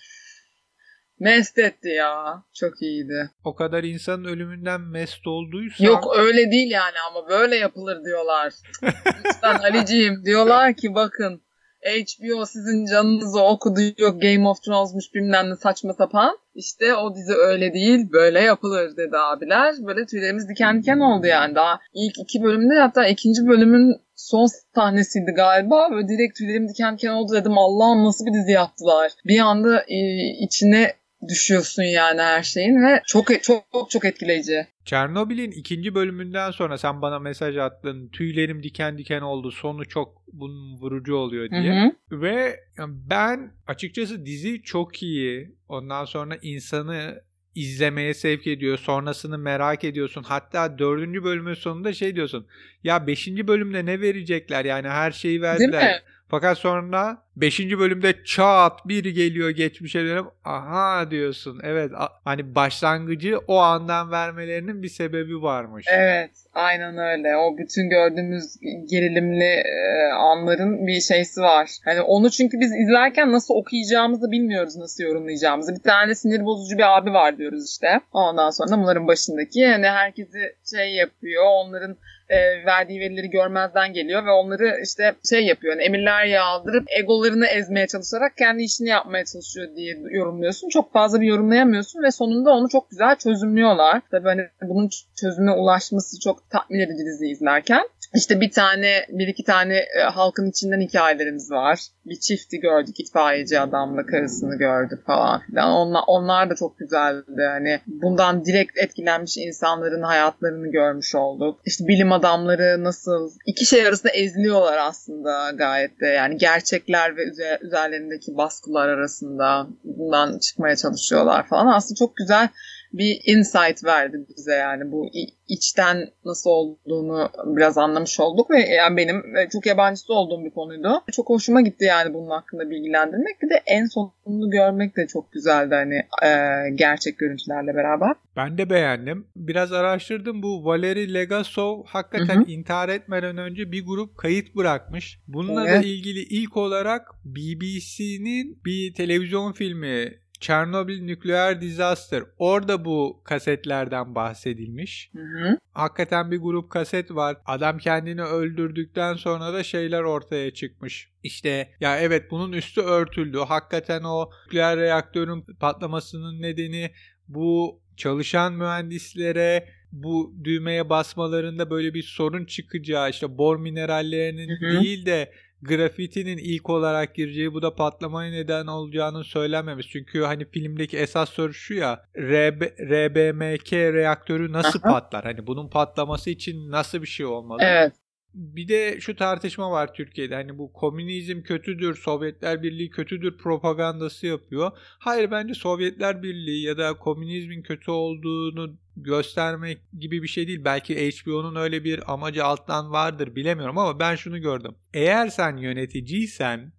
Mest 1.19 1.57
etti 1.57 1.87
ya. 1.89 2.43
Çok 2.53 2.81
iyiydi. 2.81 3.29
O 3.43 3.55
kadar 3.55 3.83
insanın 3.83 4.25
ölümünden 4.25 4.81
mest 4.81 5.27
olduysa 5.27 5.85
Yok 5.85 6.17
öyle 6.17 6.51
değil 6.51 6.71
yani 6.71 6.95
ama 7.09 7.29
böyle 7.29 7.55
yapılır 7.55 8.05
diyorlar. 8.05 8.53
Lütfen 9.25 9.55
Ali'ciğim 9.55 10.25
diyorlar 10.25 10.75
ki 10.75 10.95
bakın 10.95 11.41
HBO 11.85 12.45
sizin 12.45 12.85
canınızı 12.85 13.41
okudu 13.41 13.79
yok 13.97 14.21
Game 14.21 14.47
of 14.47 14.63
Thrones'muş 14.63 15.13
bilmem 15.13 15.49
ne 15.49 15.55
saçma 15.55 15.93
sapan. 15.93 16.37
İşte 16.55 16.95
o 16.95 17.15
dizi 17.15 17.33
öyle 17.33 17.73
değil 17.73 18.11
böyle 18.11 18.39
yapılır 18.39 18.97
dedi 18.97 19.17
abiler. 19.17 19.75
Böyle 19.79 20.05
tüylerimiz 20.05 20.49
diken 20.49 20.81
diken 20.81 20.99
oldu 20.99 21.27
yani. 21.27 21.55
Daha 21.55 21.79
ilk 21.93 22.17
iki 22.19 22.43
bölümde 22.43 22.79
hatta 22.79 23.07
ikinci 23.07 23.47
bölümün 23.47 23.95
son 24.15 24.47
sahnesiydi 24.75 25.31
galiba. 25.31 25.91
Böyle 25.91 26.07
direkt 26.07 26.37
tüylerim 26.37 26.69
diken 26.69 26.97
diken 26.97 27.11
oldu 27.11 27.33
dedim 27.33 27.57
Allah'ım 27.57 28.05
nasıl 28.05 28.25
bir 28.25 28.33
dizi 28.33 28.51
yaptılar. 28.51 29.11
Bir 29.25 29.39
anda 29.39 29.81
e, 29.87 29.97
içine 30.45 30.93
düşüyorsun 31.29 31.83
yani 31.83 32.21
her 32.21 32.43
şeyin 32.43 32.83
ve 32.83 33.01
çok 33.07 33.43
çok 33.43 33.63
çok, 33.89 34.05
etkileyici. 34.05 34.67
Çernobil'in 34.85 35.51
ikinci 35.51 35.95
bölümünden 35.95 36.51
sonra 36.51 36.77
sen 36.77 37.01
bana 37.01 37.19
mesaj 37.19 37.57
attın. 37.57 38.09
Tüylerim 38.09 38.63
diken 38.63 38.97
diken 38.97 39.21
oldu. 39.21 39.51
Sonu 39.51 39.85
çok 39.85 40.23
bunun 40.33 40.77
vurucu 40.77 41.15
oluyor 41.15 41.45
Hı 41.45 41.61
diye. 41.61 41.73
hı. 41.73 42.21
Ve 42.21 42.59
ben 42.87 43.51
açıkçası 43.67 44.25
dizi 44.25 44.61
çok 44.61 45.03
iyi. 45.03 45.55
Ondan 45.69 46.05
sonra 46.05 46.37
insanı 46.41 47.21
izlemeye 47.55 48.13
sevk 48.13 48.47
ediyor. 48.47 48.77
Sonrasını 48.77 49.37
merak 49.37 49.83
ediyorsun. 49.83 50.23
Hatta 50.23 50.79
dördüncü 50.79 51.23
bölümün 51.23 51.53
sonunda 51.53 51.93
şey 51.93 52.15
diyorsun. 52.15 52.47
Ya 52.83 53.07
beşinci 53.07 53.47
bölümde 53.47 53.85
ne 53.85 54.01
verecekler? 54.01 54.65
Yani 54.65 54.87
her 54.87 55.11
şeyi 55.11 55.41
verdiler. 55.41 56.03
Fakat 56.27 56.57
sonra 56.57 57.26
5. 57.41 57.59
bölümde 57.59 58.23
çat 58.25 58.87
bir 58.87 59.05
geliyor 59.05 59.49
geçmişe 59.49 59.99
dönüp 59.99 60.25
aha 60.45 61.11
diyorsun. 61.11 61.59
Evet 61.63 61.91
hani 62.23 62.55
başlangıcı 62.55 63.37
o 63.47 63.57
andan 63.57 64.11
vermelerinin 64.11 64.83
bir 64.83 64.89
sebebi 64.89 65.41
varmış. 65.41 65.85
Evet, 65.89 66.31
aynen 66.53 66.97
öyle. 66.97 67.37
O 67.37 67.57
bütün 67.57 67.89
gördüğümüz 67.89 68.57
gerilimli 68.89 69.43
e, 69.43 70.11
anların 70.13 70.87
bir 70.87 71.01
şeysi 71.01 71.41
var. 71.41 71.69
Hani 71.85 72.01
onu 72.01 72.29
çünkü 72.31 72.59
biz 72.59 72.71
izlerken 72.75 73.31
nasıl 73.31 73.53
okuyacağımızı 73.53 74.31
bilmiyoruz, 74.31 74.75
nasıl 74.75 75.03
yorumlayacağımızı. 75.03 75.75
Bir 75.75 75.83
tane 75.83 76.15
sinir 76.15 76.45
bozucu 76.45 76.77
bir 76.77 76.97
abi 76.97 77.13
var 77.13 77.37
diyoruz 77.37 77.69
işte. 77.71 77.99
Ondan 78.13 78.49
sonra 78.49 78.71
da 78.71 78.77
bunların 78.77 79.07
başındaki 79.07 79.67
hani 79.67 79.87
herkesi 79.87 80.39
şey 80.71 80.93
yapıyor, 80.93 81.43
onların 81.47 81.97
e, 82.29 82.65
verdiği 82.65 82.99
verileri 82.99 83.29
görmezden 83.29 83.93
geliyor 83.93 84.25
ve 84.25 84.31
onları 84.31 84.79
işte 84.83 85.13
şey 85.29 85.45
yapıyor. 85.45 85.73
Yani 85.73 85.83
emirler 85.83 86.25
yağdırıp 86.25 86.85
egoları 86.99 87.26
başkalarını 87.27 87.45
ezmeye 87.45 87.87
çalışarak 87.87 88.37
kendi 88.37 88.63
işini 88.63 88.89
yapmaya 88.89 89.25
çalışıyor 89.25 89.75
diye 89.75 89.97
yorumluyorsun. 90.11 90.69
Çok 90.69 90.93
fazla 90.93 91.21
bir 91.21 91.27
yorumlayamıyorsun 91.27 92.03
ve 92.03 92.11
sonunda 92.11 92.51
onu 92.51 92.69
çok 92.69 92.89
güzel 92.89 93.15
çözümlüyorlar. 93.15 94.01
Tabii 94.11 94.27
hani 94.27 94.41
bunun 94.61 94.89
çözüme 95.21 95.51
ulaşması 95.51 96.19
çok 96.19 96.49
tatmin 96.49 96.79
edici 96.79 97.05
dizi 97.05 97.27
izlerken. 97.27 97.87
İşte 98.15 98.41
bir 98.41 98.51
tane, 98.51 99.05
bir 99.09 99.27
iki 99.27 99.43
tane 99.43 99.75
e, 99.75 100.01
halkın 100.01 100.49
içinden 100.49 100.81
hikayelerimiz 100.81 101.51
var. 101.51 101.79
Bir 102.05 102.19
çifti 102.19 102.59
gördük, 102.59 102.99
itfaiyeci 102.99 103.59
adamla 103.59 104.05
karısını 104.05 104.57
gördük 104.57 105.05
falan 105.05 105.41
filan. 105.41 105.71
Onlar, 105.71 106.01
onlar 106.07 106.49
da 106.49 106.55
çok 106.55 106.77
güzeldi. 106.77 107.41
Hani 107.41 107.79
bundan 107.87 108.45
direkt 108.45 108.77
etkilenmiş 108.77 109.37
insanların 109.37 110.03
hayatlarını 110.03 110.71
görmüş 110.71 111.15
olduk. 111.15 111.59
İşte 111.65 111.87
bilim 111.87 112.11
adamları 112.11 112.83
nasıl 112.83 113.31
iki 113.45 113.65
şey 113.65 113.87
arasında 113.87 114.13
eziliyorlar 114.13 114.77
aslında 114.77 115.51
gayet 115.51 116.01
de. 116.01 116.07
Yani 116.07 116.37
gerçekler 116.37 117.16
ve 117.17 117.23
üzerlerindeki 117.61 118.37
baskılar 118.37 118.89
arasında 118.89 119.67
bundan 119.83 120.39
çıkmaya 120.39 120.75
çalışıyorlar 120.75 121.47
falan. 121.47 121.67
Aslında 121.67 121.97
çok 121.97 122.15
güzel 122.15 122.49
bir 122.93 123.21
insight 123.25 123.83
verdi 123.83 124.17
bize 124.37 124.53
yani 124.53 124.91
bu 124.91 125.09
içten 125.47 126.09
nasıl 126.25 126.49
olduğunu 126.49 127.29
biraz 127.45 127.77
anlamış 127.77 128.19
olduk 128.19 128.51
ve 128.51 128.59
yani 128.59 128.97
benim 128.97 129.35
e, 129.35 129.49
çok 129.49 129.65
yabancısı 129.65 130.13
olduğum 130.13 130.45
bir 130.45 130.51
konuydu. 130.51 131.03
Çok 131.11 131.29
hoşuma 131.29 131.61
gitti 131.61 131.85
yani 131.85 132.13
bunun 132.13 132.29
hakkında 132.29 132.69
bilgilendirmek. 132.69 133.41
Bir 133.41 133.49
de 133.49 133.63
en 133.65 133.85
sonunu 133.85 134.49
görmek 134.49 134.97
de 134.97 135.07
çok 135.07 135.31
güzeldi 135.31 135.75
hani 135.75 135.95
e, 136.23 136.29
gerçek 136.75 137.17
görüntülerle 137.17 137.75
beraber. 137.75 138.13
Ben 138.35 138.57
de 138.57 138.69
beğendim. 138.69 139.27
Biraz 139.35 139.73
araştırdım 139.73 140.43
bu 140.43 140.65
Valeri 140.65 141.13
Legasov 141.13 141.83
hakikaten 141.85 142.35
Hı-hı. 142.35 142.51
intihar 142.51 142.89
etmeden 142.89 143.37
önce 143.37 143.71
bir 143.71 143.85
grup 143.85 144.17
kayıt 144.17 144.55
bırakmış. 144.55 145.19
Bununla 145.27 145.69
evet. 145.69 145.83
da 145.83 145.87
ilgili 145.87 146.19
ilk 146.19 146.57
olarak 146.57 147.01
BBC'nin 147.25 148.61
bir 148.65 148.93
televizyon 148.93 149.53
filmi 149.53 150.13
Çernobil 150.39 151.01
nükleer 151.01 151.61
disaster. 151.61 152.23
Orada 152.37 152.85
bu 152.85 153.21
kasetlerden 153.23 154.15
bahsedilmiş. 154.15 155.11
Hı 155.15 155.21
hı. 155.21 155.57
Hakikaten 155.73 156.31
bir 156.31 156.37
grup 156.37 156.69
kaset 156.69 157.11
var. 157.11 157.37
Adam 157.45 157.77
kendini 157.77 158.23
öldürdükten 158.23 159.13
sonra 159.13 159.53
da 159.53 159.63
şeyler 159.63 160.01
ortaya 160.01 160.53
çıkmış. 160.53 161.09
İşte 161.23 161.69
ya 161.79 161.99
evet 161.99 162.31
bunun 162.31 162.51
üstü 162.51 162.81
örtüldü. 162.81 163.37
Hakikaten 163.37 164.03
o 164.03 164.29
nükleer 164.45 164.77
reaktörün 164.77 165.45
patlamasının 165.59 166.41
nedeni 166.41 166.91
bu 167.27 167.81
çalışan 167.97 168.53
mühendislere 168.53 169.69
bu 169.91 170.35
düğmeye 170.43 170.89
basmalarında 170.89 171.69
böyle 171.69 171.93
bir 171.93 172.03
sorun 172.03 172.45
çıkacağı 172.45 173.09
işte 173.09 173.37
bor 173.37 173.59
minerallerinin 173.59 174.49
hı 174.49 174.67
hı. 174.67 174.83
değil 174.83 175.05
de 175.05 175.31
grafitinin 175.61 176.37
ilk 176.37 176.69
olarak 176.69 177.15
gireceği 177.15 177.53
bu 177.53 177.61
da 177.61 177.75
patlamaya 177.75 178.31
neden 178.31 178.67
olacağını 178.67 179.23
söylememiş. 179.23 179.87
Çünkü 179.87 180.21
hani 180.21 180.45
filmdeki 180.45 180.97
esas 180.97 181.29
soru 181.29 181.53
şu 181.53 181.73
ya 181.73 182.05
RB, 182.17 182.61
RBMK 182.79 183.73
reaktörü 183.73 184.51
nasıl 184.51 184.79
Aha. 184.83 184.89
patlar? 184.93 185.23
Hani 185.23 185.47
bunun 185.47 185.69
patlaması 185.69 186.29
için 186.29 186.71
nasıl 186.71 187.01
bir 187.01 187.07
şey 187.07 187.25
olmalı? 187.25 187.59
Evet. 187.61 187.93
Bir 188.33 188.67
de 188.67 189.01
şu 189.01 189.15
tartışma 189.15 189.71
var 189.71 189.93
Türkiye'de. 189.93 190.35
Hani 190.35 190.57
bu 190.57 190.73
komünizm 190.73 191.41
kötüdür, 191.41 191.95
Sovyetler 191.95 192.63
Birliği 192.63 192.89
kötüdür 192.89 193.37
propagandası 193.37 194.27
yapıyor. 194.27 194.71
Hayır 194.99 195.31
bence 195.31 195.53
Sovyetler 195.53 196.23
Birliği 196.23 196.65
ya 196.65 196.77
da 196.77 196.97
komünizmin 196.97 197.61
kötü 197.61 197.91
olduğunu 197.91 198.77
göstermek 198.97 199.81
gibi 199.99 200.23
bir 200.23 200.27
şey 200.27 200.47
değil. 200.47 200.65
Belki 200.65 200.95
HBO'nun 200.95 201.55
öyle 201.55 201.83
bir 201.83 202.13
amacı 202.13 202.45
alttan 202.45 202.91
vardır 202.91 203.35
bilemiyorum 203.35 203.77
ama 203.77 203.99
ben 203.99 204.15
şunu 204.15 204.41
gördüm. 204.41 204.75
Eğer 204.93 205.27
sen 205.27 205.57
yöneticiysen 205.57 206.73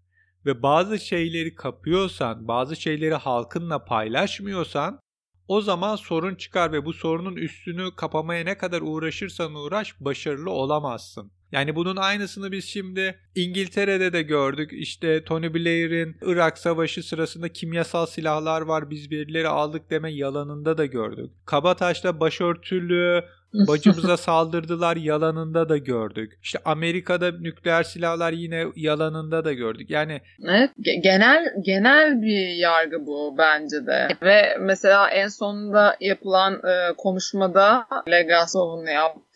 ve 0.46 0.62
bazı 0.62 0.98
şeyleri 0.98 1.54
kapıyorsan, 1.54 2.48
bazı 2.48 2.76
şeyleri 2.76 3.14
halkınla 3.14 3.84
paylaşmıyorsan 3.84 5.00
o 5.48 5.60
zaman 5.60 5.96
sorun 5.96 6.34
çıkar 6.34 6.72
ve 6.72 6.84
bu 6.84 6.92
sorunun 6.92 7.36
üstünü 7.36 7.96
kapamaya 7.96 8.44
ne 8.44 8.56
kadar 8.58 8.80
uğraşırsan 8.80 9.54
uğraş 9.54 10.00
başarılı 10.00 10.50
olamazsın. 10.50 11.32
Yani 11.52 11.76
bunun 11.76 11.96
aynısını 11.96 12.52
biz 12.52 12.64
şimdi 12.64 13.14
İngiltere'de 13.34 14.12
de 14.12 14.22
gördük. 14.22 14.70
İşte 14.72 15.24
Tony 15.24 15.54
Blair'in 15.54 16.16
Irak 16.22 16.58
Savaşı 16.58 17.02
sırasında 17.02 17.48
kimyasal 17.48 18.06
silahlar 18.06 18.60
var 18.60 18.90
biz 18.90 19.10
birileri 19.10 19.48
aldık 19.48 19.90
deme 19.90 20.12
yalanında 20.12 20.78
da 20.78 20.86
gördük. 20.86 21.30
Kabataş'ta 21.46 22.20
başörtülü 22.20 23.24
Bacımıza 23.68 24.16
saldırdılar 24.16 24.96
yalanında 24.96 25.68
da 25.68 25.76
gördük. 25.76 26.38
İşte 26.42 26.58
Amerika'da 26.64 27.30
nükleer 27.32 27.82
silahlar 27.82 28.32
yine 28.32 28.64
yalanında 28.76 29.44
da 29.44 29.52
gördük. 29.52 29.90
Yani 29.90 30.20
Evet, 30.48 30.70
genel 31.02 31.44
genel 31.64 32.22
bir 32.22 32.48
yargı 32.48 33.06
bu 33.06 33.34
bence 33.38 33.86
de. 33.86 34.08
Ve 34.22 34.56
mesela 34.60 35.10
en 35.10 35.28
sonunda 35.28 35.96
yapılan 36.00 36.54
e, 36.54 36.94
konuşmada 36.96 37.86
Legasov'un 38.10 38.86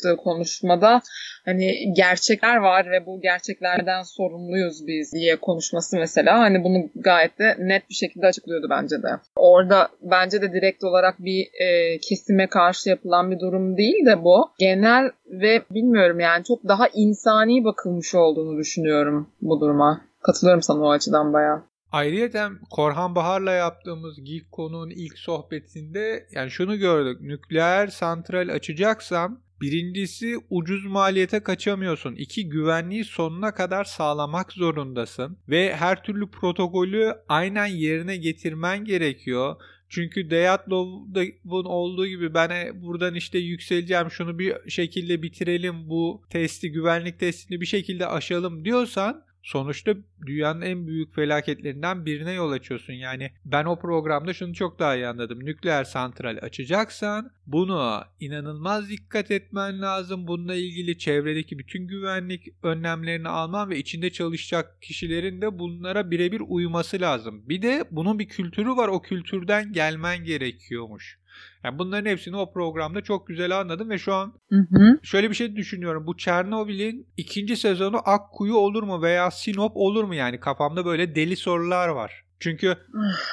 yaptığı 0.02 0.22
konuşmada 0.22 1.00
hani 1.44 1.94
gerçekler 1.96 2.56
var 2.56 2.90
ve 2.90 3.06
bu 3.06 3.20
gerçeklerden 3.20 4.02
sorumluyuz 4.02 4.86
biz 4.86 5.12
diye 5.12 5.36
konuşması 5.36 5.96
mesela 5.96 6.38
hani 6.38 6.64
bunu 6.64 6.90
gayet 6.94 7.38
de 7.38 7.56
net 7.58 7.90
bir 7.90 7.94
şekilde 7.94 8.26
açıklıyordu 8.26 8.66
bence 8.70 8.96
de. 8.96 9.08
Orada 9.36 9.88
bence 10.02 10.42
de 10.42 10.52
direkt 10.52 10.84
olarak 10.84 11.14
bir 11.18 11.46
e, 11.60 11.98
kesime 11.98 12.46
karşı 12.46 12.88
yapılan 12.88 13.30
bir 13.30 13.40
durum 13.40 13.76
değil 13.76 14.06
de 14.06 14.24
bu. 14.24 14.50
Genel 14.58 15.10
ve 15.26 15.62
bilmiyorum 15.70 16.20
yani 16.20 16.44
çok 16.44 16.68
daha 16.68 16.88
insani 16.94 17.64
bakılmış 17.64 18.14
olduğunu 18.14 18.58
düşünüyorum 18.58 19.30
bu 19.40 19.60
duruma. 19.60 20.00
Katılıyorum 20.22 20.62
sana 20.62 20.80
o 20.80 20.90
açıdan 20.90 21.32
bayağı. 21.32 21.62
Ayrıca 21.92 22.50
Korhan 22.70 23.14
Bahar'la 23.14 23.52
yaptığımız 23.52 24.24
Geek 24.24 24.52
konunun 24.52 24.90
ilk 24.90 25.18
sohbetinde 25.18 26.26
yani 26.34 26.50
şunu 26.50 26.76
gördük. 26.76 27.20
Nükleer 27.20 27.86
santral 27.86 28.48
açacaksam 28.48 29.40
Birincisi 29.62 30.36
ucuz 30.50 30.86
maliyete 30.86 31.40
kaçamıyorsun. 31.40 32.14
İki 32.14 32.48
güvenliği 32.48 33.04
sonuna 33.04 33.54
kadar 33.54 33.84
sağlamak 33.84 34.52
zorundasın. 34.52 35.38
Ve 35.48 35.76
her 35.76 36.04
türlü 36.04 36.30
protokolü 36.30 37.14
aynen 37.28 37.66
yerine 37.66 38.16
getirmen 38.16 38.84
gerekiyor. 38.84 39.56
Çünkü 39.88 40.30
Deyatlov'un 40.30 41.64
olduğu 41.64 42.06
gibi 42.06 42.34
ben 42.34 42.50
e, 42.50 42.82
buradan 42.82 43.14
işte 43.14 43.38
yükseleceğim 43.38 44.10
şunu 44.10 44.38
bir 44.38 44.70
şekilde 44.70 45.22
bitirelim 45.22 45.88
bu 45.88 46.22
testi 46.30 46.72
güvenlik 46.72 47.18
testini 47.18 47.60
bir 47.60 47.66
şekilde 47.66 48.06
aşalım 48.06 48.64
diyorsan 48.64 49.24
sonuçta 49.42 49.94
dünyanın 50.26 50.60
en 50.60 50.86
büyük 50.86 51.14
felaketlerinden 51.14 52.06
birine 52.06 52.32
yol 52.32 52.52
açıyorsun. 52.52 52.92
Yani 52.92 53.30
ben 53.44 53.64
o 53.64 53.78
programda 53.78 54.32
şunu 54.32 54.54
çok 54.54 54.78
daha 54.78 54.96
iyi 54.96 55.06
anladım. 55.06 55.44
Nükleer 55.44 55.84
santral 55.84 56.38
açacaksan 56.42 57.30
bunu 57.46 58.02
inanılmaz 58.20 58.90
dikkat 58.90 59.30
etmen 59.30 59.82
lazım. 59.82 60.26
Bununla 60.26 60.54
ilgili 60.54 60.98
çevredeki 60.98 61.58
bütün 61.58 61.86
güvenlik 61.86 62.48
önlemlerini 62.62 63.28
alman 63.28 63.70
ve 63.70 63.78
içinde 63.78 64.10
çalışacak 64.10 64.82
kişilerin 64.82 65.42
de 65.42 65.58
bunlara 65.58 66.10
birebir 66.10 66.42
uyması 66.46 67.00
lazım. 67.00 67.48
Bir 67.48 67.62
de 67.62 67.84
bunun 67.90 68.18
bir 68.18 68.28
kültürü 68.28 68.70
var. 68.70 68.88
O 68.88 69.02
kültürden 69.02 69.72
gelmen 69.72 70.24
gerekiyormuş. 70.24 71.21
Yani 71.64 71.78
bunların 71.78 72.10
hepsini 72.10 72.36
o 72.36 72.52
programda 72.52 73.00
çok 73.00 73.26
güzel 73.26 73.60
anladım 73.60 73.90
ve 73.90 73.98
şu 73.98 74.14
an 74.14 74.34
hı 74.50 74.66
hı. 74.70 74.98
şöyle 75.02 75.30
bir 75.30 75.34
şey 75.34 75.56
düşünüyorum. 75.56 76.06
Bu 76.06 76.16
Çernobil'in 76.16 77.06
ikinci 77.16 77.56
sezonu 77.56 78.00
Akkuyu 78.04 78.54
olur 78.54 78.82
mu 78.82 79.02
veya 79.02 79.30
Sinop 79.30 79.72
olur 79.74 80.04
mu 80.04 80.14
yani 80.14 80.40
kafamda 80.40 80.84
böyle 80.84 81.14
deli 81.14 81.36
sorular 81.36 81.88
var. 81.88 82.24
Çünkü 82.40 82.76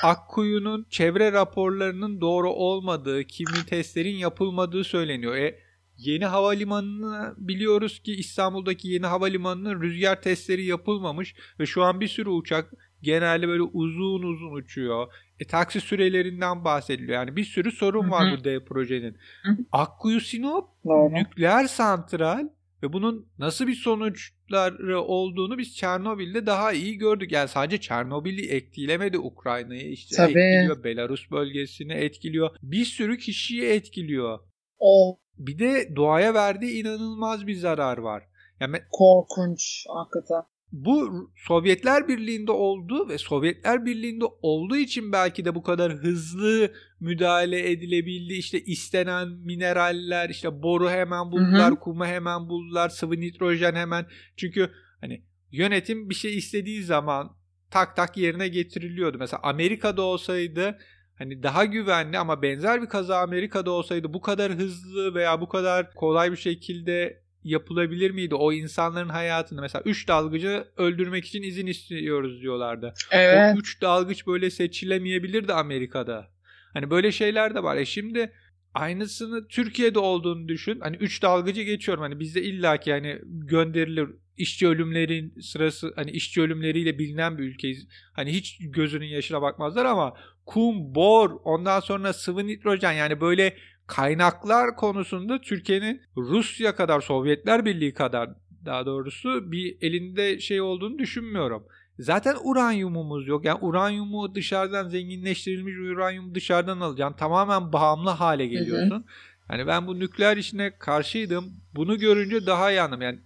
Akkuyu'nun 0.03 0.85
çevre 0.89 1.31
raporlarının 1.31 2.21
doğru 2.21 2.49
olmadığı, 2.49 3.23
kimi 3.23 3.65
testlerin 3.69 4.15
yapılmadığı 4.15 4.83
söyleniyor. 4.83 5.35
E, 5.35 5.59
yeni 5.97 6.25
havalimanını 6.25 7.33
biliyoruz 7.37 7.99
ki 7.99 8.15
İstanbul'daki 8.15 8.87
yeni 8.87 9.05
havalimanının 9.05 9.81
rüzgar 9.81 10.21
testleri 10.21 10.65
yapılmamış 10.65 11.35
ve 11.59 11.65
şu 11.65 11.83
an 11.83 12.01
bir 12.01 12.07
sürü 12.07 12.29
uçak 12.29 12.73
genelde 13.01 13.47
böyle 13.47 13.61
uzun 13.61 14.23
uzun 14.23 14.53
uçuyor. 14.53 15.07
E, 15.39 15.47
taksi 15.47 15.81
sürelerinden 15.81 16.65
bahsediliyor. 16.65 17.13
Yani 17.13 17.35
bir 17.35 17.43
sürü 17.43 17.71
sorun 17.71 18.03
Hı-hı. 18.03 18.11
var 18.11 18.37
bu 18.39 18.43
dev 18.43 18.65
projenin. 18.65 19.17
Hı-hı. 19.43 19.57
Akkuyu 19.71 20.21
Sinop 20.21 20.69
Doğru. 20.85 21.13
nükleer 21.13 21.67
santral 21.67 22.47
ve 22.83 22.93
bunun 22.93 23.27
nasıl 23.39 23.67
bir 23.67 23.75
sonuçları 23.75 25.01
olduğunu 25.01 25.57
biz 25.57 25.75
Çernobil'de 25.75 26.45
daha 26.45 26.73
iyi 26.73 26.97
gördük. 26.97 27.31
Yani 27.31 27.47
sadece 27.47 27.81
Çernobil'i 27.81 28.51
etkilemedi 28.51 29.17
Ukrayna'yı 29.17 29.91
işte 29.91 30.15
Tabii. 30.15 30.29
etkiliyor. 30.29 30.83
Belarus 30.83 31.31
bölgesini 31.31 31.93
etkiliyor. 31.93 32.55
Bir 32.61 32.85
sürü 32.85 33.17
kişiyi 33.17 33.63
etkiliyor. 33.63 34.39
O. 34.79 35.19
Bir 35.37 35.59
de 35.59 35.95
doğaya 35.95 36.33
verdiği 36.33 36.81
inanılmaz 36.81 37.47
bir 37.47 37.55
zarar 37.55 37.97
var. 37.97 38.23
Yani 38.59 38.77
korkunç 38.91 39.85
hakikaten 39.87 40.41
bu 40.71 41.31
Sovyetler 41.35 42.07
Birliği'nde 42.07 42.51
oldu 42.51 43.09
ve 43.09 43.17
Sovyetler 43.17 43.85
Birliği'nde 43.85 44.25
olduğu 44.41 44.77
için 44.77 45.11
belki 45.11 45.45
de 45.45 45.55
bu 45.55 45.63
kadar 45.63 45.93
hızlı 45.93 46.71
müdahale 46.99 47.71
edilebildi. 47.71 48.33
İşte 48.33 48.61
istenen 48.61 49.27
mineraller, 49.29 50.29
işte 50.29 50.61
boru 50.61 50.89
hemen 50.89 51.31
buldular, 51.31 51.71
hı 51.71 51.75
hı. 51.75 51.79
kumu 51.79 52.05
hemen 52.05 52.49
buldular, 52.49 52.89
sıvı 52.89 53.19
nitrojen 53.19 53.75
hemen. 53.75 54.05
Çünkü 54.37 54.71
hani 55.01 55.23
yönetim 55.51 56.09
bir 56.09 56.15
şey 56.15 56.37
istediği 56.37 56.83
zaman 56.83 57.35
tak 57.71 57.95
tak 57.95 58.17
yerine 58.17 58.47
getiriliyordu. 58.47 59.17
Mesela 59.17 59.39
Amerika'da 59.43 60.01
olsaydı 60.01 60.77
hani 61.17 61.43
daha 61.43 61.65
güvenli 61.65 62.17
ama 62.17 62.41
benzer 62.41 62.81
bir 62.81 62.87
kaza 62.87 63.17
Amerika'da 63.17 63.71
olsaydı 63.71 64.13
bu 64.13 64.21
kadar 64.21 64.51
hızlı 64.51 65.15
veya 65.15 65.41
bu 65.41 65.49
kadar 65.49 65.93
kolay 65.93 66.31
bir 66.31 66.37
şekilde 66.37 67.23
yapılabilir 67.49 68.11
miydi? 68.11 68.35
O 68.35 68.53
insanların 68.53 69.09
hayatını 69.09 69.61
mesela 69.61 69.81
3 69.85 70.07
dalgıcı 70.07 70.67
öldürmek 70.77 71.25
için 71.25 71.43
izin 71.43 71.67
istiyoruz 71.67 72.41
diyorlardı. 72.41 72.93
Evet. 73.11 73.55
O 73.55 73.59
3 73.59 73.81
dalgıç 73.81 74.27
böyle 74.27 74.49
seçilemeyebilirdi 74.49 75.53
Amerika'da. 75.53 76.27
Hani 76.73 76.89
böyle 76.89 77.11
şeyler 77.11 77.55
de 77.55 77.63
var. 77.63 77.77
E 77.77 77.85
şimdi 77.85 78.33
aynısını 78.73 79.47
Türkiye'de 79.47 79.99
olduğunu 79.99 80.47
düşün. 80.47 80.79
Hani 80.79 80.95
3 80.95 81.21
dalgıcı 81.21 81.61
geçiyorum. 81.61 82.03
Hani 82.03 82.19
bizde 82.19 82.41
illaki 82.43 82.91
hani 82.91 83.19
gönderilir 83.25 84.09
işçi 84.37 84.67
ölümlerin 84.67 85.39
sırası 85.41 85.93
hani 85.95 86.11
işçi 86.11 86.41
ölümleriyle 86.41 86.99
bilinen 86.99 87.37
bir 87.37 87.43
ülkeyiz. 87.43 87.87
Hani 88.13 88.33
hiç 88.33 88.57
gözünün 88.61 89.07
yaşına 89.07 89.41
bakmazlar 89.41 89.85
ama 89.85 90.13
kum, 90.45 90.95
bor, 90.95 91.31
ondan 91.43 91.79
sonra 91.79 92.13
sıvı 92.13 92.47
nitrojen 92.47 92.91
yani 92.91 93.21
böyle 93.21 93.57
kaynaklar 93.89 94.75
konusunda 94.75 95.41
Türkiye'nin 95.41 96.01
Rusya 96.17 96.75
kadar, 96.75 97.01
Sovyetler 97.01 97.65
Birliği 97.65 97.93
kadar 97.93 98.29
daha 98.65 98.85
doğrusu 98.85 99.51
bir 99.51 99.77
elinde 99.81 100.39
şey 100.39 100.61
olduğunu 100.61 100.97
düşünmüyorum. 100.99 101.63
Zaten 101.99 102.35
uranyumumuz 102.43 103.27
yok. 103.27 103.45
Yani 103.45 103.59
uranyumu 103.61 104.35
dışarıdan 104.35 104.89
zenginleştirilmiş 104.89 105.77
uranyumu 105.77 106.35
dışarıdan 106.35 106.79
alacaksın. 106.79 107.17
Tamamen 107.17 107.73
bağımlı 107.73 108.09
hale 108.09 108.47
geliyorsun. 108.47 108.91
Hı 108.91 108.95
hı. 108.95 109.03
Yani 109.51 109.67
ben 109.67 109.87
bu 109.87 109.99
nükleer 109.99 110.37
işine 110.37 110.77
karşıydım. 110.77 111.53
Bunu 111.75 111.99
görünce 111.99 112.45
daha 112.45 112.71
yandım. 112.71 113.01
Yani 113.01 113.19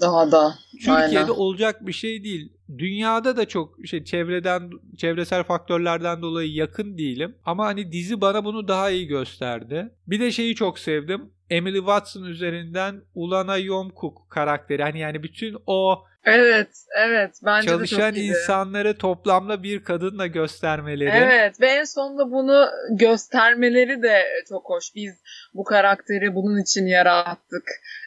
daha 0.00 0.32
da. 0.32 0.54
Türkiye'de 0.72 1.18
aynen. 1.18 1.28
olacak 1.28 1.86
bir 1.86 1.92
şey 1.92 2.24
değil. 2.24 2.52
Dünyada 2.78 3.36
da 3.36 3.48
çok 3.48 3.86
şey 3.86 4.04
çevreden 4.04 4.70
çevresel 4.96 5.42
faktörlerden 5.42 6.22
dolayı 6.22 6.52
yakın 6.52 6.98
değilim. 6.98 7.34
Ama 7.44 7.66
hani 7.66 7.92
dizi 7.92 8.20
bana 8.20 8.44
bunu 8.44 8.68
daha 8.68 8.90
iyi 8.90 9.06
gösterdi. 9.06 9.92
Bir 10.06 10.20
de 10.20 10.30
şeyi 10.32 10.54
çok 10.54 10.78
sevdim. 10.78 11.30
Emily 11.50 11.78
Watson 11.78 12.24
üzerinden 12.24 13.02
Ulana 13.14 13.56
Yomkuk 13.56 14.30
karakteri. 14.30 14.82
Hani 14.82 14.98
yani 14.98 15.22
bütün 15.22 15.56
o 15.66 16.04
Evet, 16.24 16.68
evet. 16.98 17.30
Bence 17.44 17.68
Çalışan 17.68 18.14
de 18.14 18.16
çok 18.16 18.24
insanları 18.24 18.98
toplamda 18.98 19.62
bir 19.62 19.84
kadınla 19.84 20.26
göstermeleri. 20.26 21.10
Evet 21.10 21.60
ve 21.60 21.66
en 21.66 21.84
sonunda 21.84 22.30
bunu 22.30 22.66
göstermeleri 22.90 24.02
de 24.02 24.22
çok 24.48 24.70
hoş. 24.70 24.94
Biz 24.94 25.14
bu 25.54 25.64
karakteri 25.64 26.34
bunun 26.34 26.62
için 26.62 26.86
yarattık. 26.86 27.64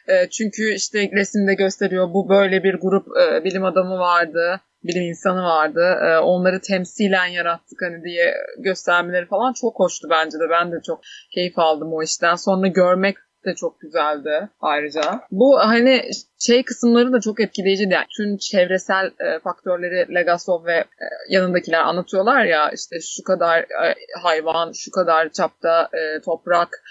E, 0.08 0.28
çünkü 0.30 0.74
işte 0.74 1.10
resimde 1.12 1.54
gösteriyor 1.54 2.08
bu 2.14 2.28
böyle 2.28 2.64
bir 2.64 2.74
grup 2.74 3.06
e, 3.22 3.44
bilim 3.44 3.64
adamı 3.64 3.98
vardı 3.98 4.60
bilim 4.84 5.02
insanı 5.02 5.42
vardı. 5.42 5.80
E, 5.80 6.18
onları 6.18 6.60
temsilen 6.60 7.26
yarattık 7.26 7.82
hani 7.82 8.04
diye 8.04 8.34
göstermeleri 8.58 9.26
falan 9.26 9.52
çok 9.52 9.78
hoştu 9.78 10.08
bence 10.10 10.38
de. 10.38 10.50
Ben 10.50 10.72
de 10.72 10.76
çok 10.86 11.00
keyif 11.34 11.58
aldım 11.58 11.92
o 11.92 12.02
işten. 12.02 12.34
Sonra 12.34 12.66
görmek 12.66 13.16
de 13.44 13.54
çok 13.54 13.80
güzeldi 13.80 14.48
ayrıca. 14.60 15.20
Bu 15.30 15.58
hani 15.58 16.02
şey 16.38 16.62
kısımları 16.64 17.12
da 17.12 17.20
çok 17.20 17.40
etkileyici. 17.40 17.88
Yani 17.90 18.06
tüm 18.16 18.36
çevresel 18.36 19.06
e, 19.06 19.38
faktörleri 19.38 20.14
Legasov 20.14 20.64
ve 20.64 20.76
e, 20.76 21.06
yanındakiler 21.28 21.80
anlatıyorlar 21.80 22.44
ya 22.44 22.70
işte 22.70 22.96
şu 23.00 23.22
kadar 23.22 23.58
e, 23.60 23.94
hayvan, 24.22 24.72
şu 24.74 24.90
kadar 24.90 25.28
çapta 25.28 25.88
e, 25.92 26.20
toprak, 26.20 26.82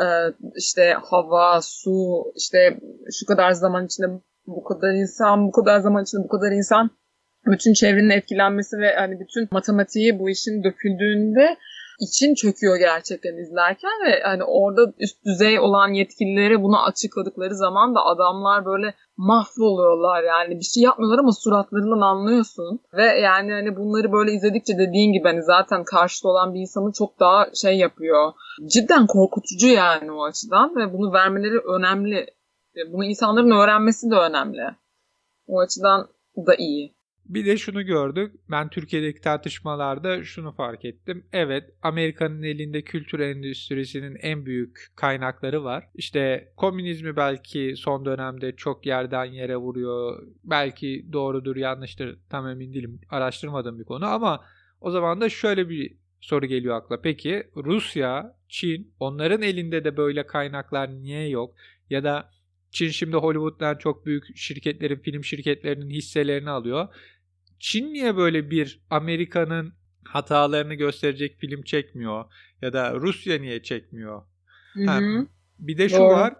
e, 0.00 0.06
işte 0.56 0.96
hava, 1.10 1.60
su, 1.62 2.24
işte 2.36 2.78
şu 3.20 3.26
kadar 3.26 3.52
zaman 3.52 3.86
içinde 3.86 4.06
bu 4.46 4.64
kadar 4.64 4.92
insan, 4.92 5.46
bu 5.46 5.52
kadar 5.52 5.78
zaman 5.80 6.02
içinde 6.02 6.24
bu 6.24 6.28
kadar 6.28 6.52
insan 6.52 6.90
bütün 7.46 7.72
çevrenin 7.72 8.10
etkilenmesi 8.10 8.78
ve 8.78 8.94
hani 8.94 9.20
bütün 9.20 9.48
matematiği 9.50 10.18
bu 10.18 10.30
işin 10.30 10.64
döküldüğünde 10.64 11.56
için 12.06 12.34
çöküyor 12.34 12.76
gerçekten 12.76 13.36
izlerken 13.42 13.96
ve 14.06 14.22
hani 14.22 14.44
orada 14.44 14.92
üst 14.98 15.24
düzey 15.24 15.58
olan 15.60 15.88
yetkililere 15.88 16.62
bunu 16.62 16.84
açıkladıkları 16.84 17.54
zaman 17.54 17.94
da 17.94 18.00
adamlar 18.04 18.64
böyle 18.64 18.94
mahvoluyorlar 19.16 20.22
yani. 20.22 20.58
Bir 20.60 20.64
şey 20.64 20.82
yapmıyorlar 20.82 21.18
ama 21.18 21.32
suratlarından 21.32 22.00
anlıyorsun. 22.00 22.80
Ve 22.94 23.04
yani 23.04 23.52
hani 23.52 23.76
bunları 23.76 24.12
böyle 24.12 24.32
izledikçe 24.32 24.78
dediğin 24.78 25.12
gibi 25.12 25.28
hani 25.28 25.42
zaten 25.42 25.84
karşıda 25.84 26.28
olan 26.28 26.54
bir 26.54 26.60
insanı 26.60 26.92
çok 26.92 27.20
daha 27.20 27.46
şey 27.54 27.78
yapıyor. 27.78 28.32
Cidden 28.66 29.06
korkutucu 29.06 29.66
yani 29.66 30.12
o 30.12 30.24
açıdan 30.24 30.76
ve 30.76 30.92
bunu 30.92 31.12
vermeleri 31.12 31.58
önemli. 31.58 32.26
Bunu 32.92 33.04
insanların 33.04 33.50
öğrenmesi 33.50 34.10
de 34.10 34.14
önemli. 34.14 34.62
O 35.46 35.60
açıdan 35.60 36.08
da 36.46 36.54
iyi. 36.54 36.94
Bir 37.32 37.46
de 37.46 37.56
şunu 37.56 37.86
gördük. 37.86 38.34
Ben 38.50 38.68
Türkiye'deki 38.68 39.20
tartışmalarda 39.20 40.24
şunu 40.24 40.52
fark 40.52 40.84
ettim. 40.84 41.26
Evet 41.32 41.64
Amerika'nın 41.82 42.42
elinde 42.42 42.82
kültür 42.82 43.20
endüstrisinin 43.20 44.16
en 44.22 44.46
büyük 44.46 44.86
kaynakları 44.96 45.64
var. 45.64 45.88
İşte 45.94 46.52
komünizmi 46.56 47.16
belki 47.16 47.74
son 47.76 48.04
dönemde 48.04 48.56
çok 48.56 48.86
yerden 48.86 49.24
yere 49.24 49.56
vuruyor. 49.56 50.22
Belki 50.44 51.06
doğrudur 51.12 51.56
yanlıştır 51.56 52.18
tam 52.30 52.48
emin 52.48 52.74
değilim. 52.74 53.00
Araştırmadığım 53.10 53.78
bir 53.78 53.84
konu 53.84 54.06
ama 54.06 54.44
o 54.80 54.90
zaman 54.90 55.20
da 55.20 55.28
şöyle 55.28 55.68
bir 55.68 55.96
soru 56.20 56.46
geliyor 56.46 56.76
akla. 56.76 57.00
Peki 57.00 57.42
Rusya, 57.56 58.36
Çin 58.48 58.94
onların 59.00 59.42
elinde 59.42 59.84
de 59.84 59.96
böyle 59.96 60.26
kaynaklar 60.26 60.90
niye 60.90 61.28
yok? 61.28 61.54
Ya 61.90 62.04
da 62.04 62.30
Çin 62.70 62.88
şimdi 62.88 63.16
Hollywood'dan 63.16 63.76
çok 63.78 64.06
büyük 64.06 64.36
şirketlerin, 64.36 64.96
film 64.96 65.24
şirketlerinin 65.24 65.90
hisselerini 65.90 66.50
alıyor. 66.50 66.88
Çin 67.62 67.92
niye 67.92 68.16
böyle 68.16 68.50
bir 68.50 68.80
Amerika'nın 68.90 69.74
hatalarını 70.04 70.74
gösterecek 70.74 71.38
film 71.38 71.62
çekmiyor? 71.62 72.24
Ya 72.62 72.72
da 72.72 72.94
Rusya 72.94 73.38
niye 73.38 73.62
çekmiyor? 73.62 74.22
Hı 74.72 74.90
hı. 74.90 75.26
bir 75.58 75.78
de 75.78 75.88
şu 75.88 75.96
Doğru. 75.96 76.12
var. 76.12 76.34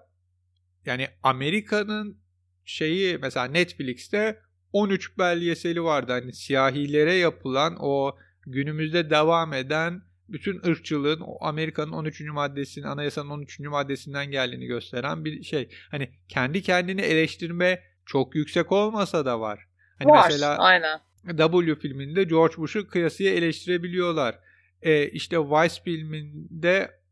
Yani 0.87 1.09
Amerika'nın 1.23 2.19
şeyi 2.65 3.19
mesela 3.19 3.47
Netflix'te 3.47 4.41
13 4.73 5.19
belgeseli 5.19 5.83
vardı. 5.83 6.13
Hani 6.13 6.33
siyahilere 6.33 7.15
yapılan 7.15 7.77
o 7.81 8.17
günümüzde 8.47 9.11
devam 9.11 9.53
eden 9.53 10.03
bütün 10.29 10.63
ırkçılığın 10.67 11.23
Amerika'nın 11.41 11.93
13. 11.93 12.21
maddesinin 12.21 12.87
anayasanın 12.87 13.31
13. 13.31 13.61
maddesinden 13.61 14.31
geldiğini 14.31 14.67
gösteren 14.67 15.25
bir 15.25 15.43
şey. 15.43 15.69
Hani 15.91 16.11
kendi 16.29 16.63
kendini 16.63 17.01
eleştirme 17.01 17.83
çok 18.07 18.35
yüksek 18.35 18.73
olmasa 18.73 19.25
da 19.25 19.41
var. 19.41 19.67
Hani 19.99 20.11
var, 20.11 20.27
mesela 20.29 20.59
aynen. 20.59 21.01
W 21.27 21.75
filminde 21.75 22.25
George 22.25 22.57
Bush'u 22.57 22.89
kıyasıya 22.89 23.35
eleştirebiliyorlar. 23.35 24.39
E, 24.83 25.09
işte 25.09 25.39
Vice 25.39 25.83
filminde 25.85 27.03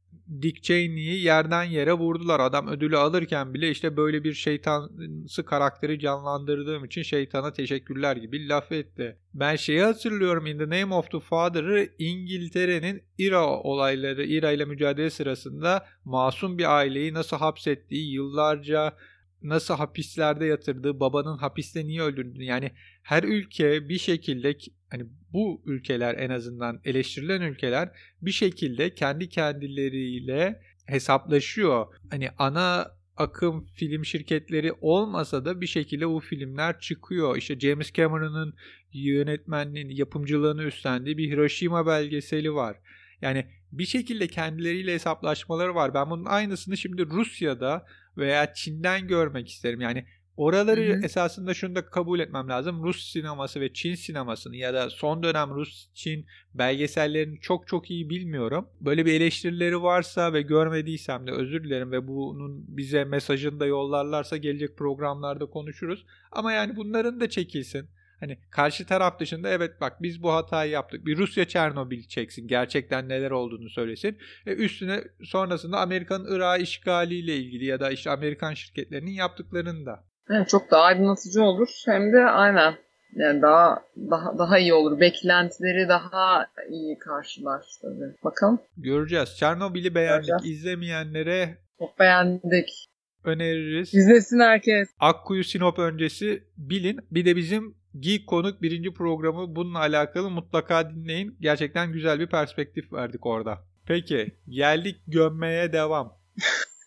Dick 0.43 0.63
Cheney'i 0.63 1.23
yerden 1.23 1.65
yere 1.65 1.93
vurdular. 1.93 2.41
Adam 2.41 2.69
ödülü 2.69 2.97
alırken 2.97 3.55
bile 3.55 3.71
işte 3.71 3.97
böyle 3.97 4.25
bir 4.25 4.33
şeytansı 4.33 5.45
karakteri 5.45 5.99
canlandırdığım 5.99 6.85
için 6.85 7.03
şeytana 7.03 7.53
teşekkürler 7.53 8.17
gibi 8.17 8.49
laf 8.49 8.73
etti. 8.73 9.17
Ben 9.35 9.57
şeyi 9.57 9.83
hatırlıyorum 9.83 10.47
In 10.47 10.59
the 10.59 10.65
Name 10.65 10.95
of 10.95 11.11
the 11.11 11.21
Father'ı 11.21 11.89
İngiltere'nin 11.99 13.03
İRA 13.19 13.47
olayları, 13.47 14.25
İRA 14.25 14.51
ile 14.51 14.65
mücadele 14.65 15.11
sırasında 15.11 15.87
masum 16.05 16.59
bir 16.59 16.77
aileyi 16.77 17.15
nasıl 17.15 17.37
hapsettiği, 17.37 18.13
yıllarca 18.13 18.97
nasıl 19.43 19.75
hapislerde 19.75 20.47
yatırdığı, 20.47 21.01
babanın 21.01 21.39
hapiste 21.39 21.87
niye 21.87 22.03
öldürdüğünü 22.03 22.45
yani 22.45 22.71
her 23.03 23.23
ülke 23.23 23.89
bir 23.89 23.99
şekilde 23.99 24.59
hani 24.91 25.07
bu 25.33 25.63
ülkeler 25.67 26.15
en 26.15 26.31
azından 26.31 26.81
eleştirilen 26.85 27.41
ülkeler 27.41 27.89
bir 28.23 28.33
şekilde 28.33 28.95
kendi 28.95 29.29
kendileriyle 29.29 30.61
hesaplaşıyor. 30.87 31.87
Hani 32.11 32.29
ana 32.39 33.01
akım 33.17 33.67
film 33.75 34.05
şirketleri 34.05 34.73
olmasa 34.81 35.45
da 35.45 35.61
bir 35.61 35.67
şekilde 35.67 36.09
bu 36.09 36.21
filmler 36.21 36.81
çıkıyor. 36.81 37.37
İşte 37.37 37.61
James 37.61 37.93
Cameron'ın 37.93 38.55
yönetmenliğini, 38.93 39.99
yapımcılığını 39.99 40.63
üstlendiği 40.63 41.19
bir 41.19 41.31
Hiroshima 41.31 41.87
belgeseli 41.87 42.55
var. 42.55 42.77
Yani 43.23 43.47
bir 43.73 43.87
şekilde 43.87 44.29
kendileriyle 44.29 44.95
hesaplaşmaları 44.95 45.75
var. 45.75 45.95
Ben 45.95 46.11
bunun 46.11 46.25
aynısını 46.25 46.77
şimdi 46.77 47.07
Rusya'da 47.07 47.87
veya 48.17 48.55
Çin'den 48.55 49.09
görmek 49.09 49.49
isterim. 49.49 49.81
Yani 49.81 50.05
oraları 50.37 50.81
hı 50.81 50.93
hı. 50.93 51.05
esasında 51.05 51.55
şunu 51.55 51.75
da 51.75 51.87
kabul 51.87 52.21
etmem 52.21 52.49
lazım. 52.49 52.83
Rus 52.83 53.13
sineması 53.13 53.61
ve 53.61 53.73
Çin 53.73 53.95
sinemasını 53.95 54.57
ya 54.57 54.75
da 54.75 54.91
son 54.91 55.23
dönem 55.23 55.51
Rus-Çin 55.51 56.27
belgesellerini 56.55 57.41
çok 57.41 57.69
çok 57.69 57.91
iyi 57.91 58.11
bilmiyorum. 58.11 58.69
Böyle 58.81 59.07
bir 59.07 59.13
eleştirileri 59.13 59.83
varsa 59.83 60.33
ve 60.33 60.43
görmediysem 60.43 61.27
de 61.27 61.31
özür 61.31 61.65
dilerim 61.65 61.93
ve 61.93 62.09
bunun 62.09 62.77
bize 62.77 63.05
mesajını 63.05 63.61
da 63.61 63.67
yollarlarsa 63.67 64.37
gelecek 64.37 64.77
programlarda 64.77 65.47
konuşuruz. 65.47 66.07
Ama 66.33 66.53
yani 66.53 66.77
bunların 66.77 67.21
da 67.21 67.31
çekilsin. 67.31 67.89
Hani 68.21 68.39
karşı 68.51 68.87
taraf 68.87 69.21
dışında 69.21 69.49
evet 69.49 69.81
bak 69.81 70.03
biz 70.03 70.23
bu 70.23 70.33
hatayı 70.33 70.71
yaptık. 70.71 71.07
Bir 71.07 71.17
Rusya 71.17 71.49
Çernobil 71.49 72.09
çeksin. 72.09 72.49
Gerçekten 72.49 73.09
neler 73.09 73.31
olduğunu 73.31 73.69
söylesin. 73.69 74.19
E 74.47 74.53
üstüne 74.53 75.01
sonrasında 75.23 75.79
Amerika'nın 75.79 76.37
Irak 76.37 76.61
işgaliyle 76.61 77.37
ilgili 77.37 77.65
ya 77.65 77.81
da 77.81 77.91
işte 77.91 78.11
Amerikan 78.11 78.55
şirketlerinin 78.55 79.11
yaptıklarını 79.11 79.87
da. 79.87 80.05
Evet, 80.31 80.49
çok 80.49 80.71
daha 80.71 80.83
aydınlatıcı 80.83 81.43
olur. 81.43 81.69
Hem 81.87 82.13
de 82.13 82.25
aynen 82.25 82.75
Yani 83.17 83.43
daha 83.43 83.83
daha 84.11 84.39
daha 84.39 84.59
iyi 84.59 84.75
olur. 84.75 85.01
Beklentileri 85.01 85.89
daha 85.89 86.47
iyi 86.71 86.99
karşılar 86.99 87.65
tabii. 87.83 88.15
Bakalım. 88.25 88.61
Göreceğiz. 88.77 89.37
Çernobil'i 89.37 89.95
beğendik. 89.95 90.29
Göreceğiz. 90.29 90.59
İzlemeyenlere 90.59 91.59
çok 91.79 91.99
beğendik. 91.99 92.87
Öneririz. 93.25 93.95
İzlesin 93.95 94.41
herkes. 94.41 94.89
Akkuyu 95.01 95.45
Sinop 95.45 95.79
öncesi 95.79 96.43
bilin. 96.57 97.01
Bir 97.11 97.25
de 97.25 97.37
bizim 97.37 97.80
Geek 97.99 98.27
Konuk 98.27 98.63
birinci 98.63 98.95
programı 98.95 99.57
bununla 99.57 99.79
alakalı 99.79 100.31
mutlaka 100.31 100.91
dinleyin. 100.91 101.37
Gerçekten 101.41 101.93
güzel 101.93 102.21
bir 102.21 102.27
perspektif 102.27 102.93
verdik 102.93 103.27
orada. 103.27 103.59
Peki 103.87 104.37
geldik 104.49 104.97
gömmeye 105.07 105.73
devam. 105.73 106.19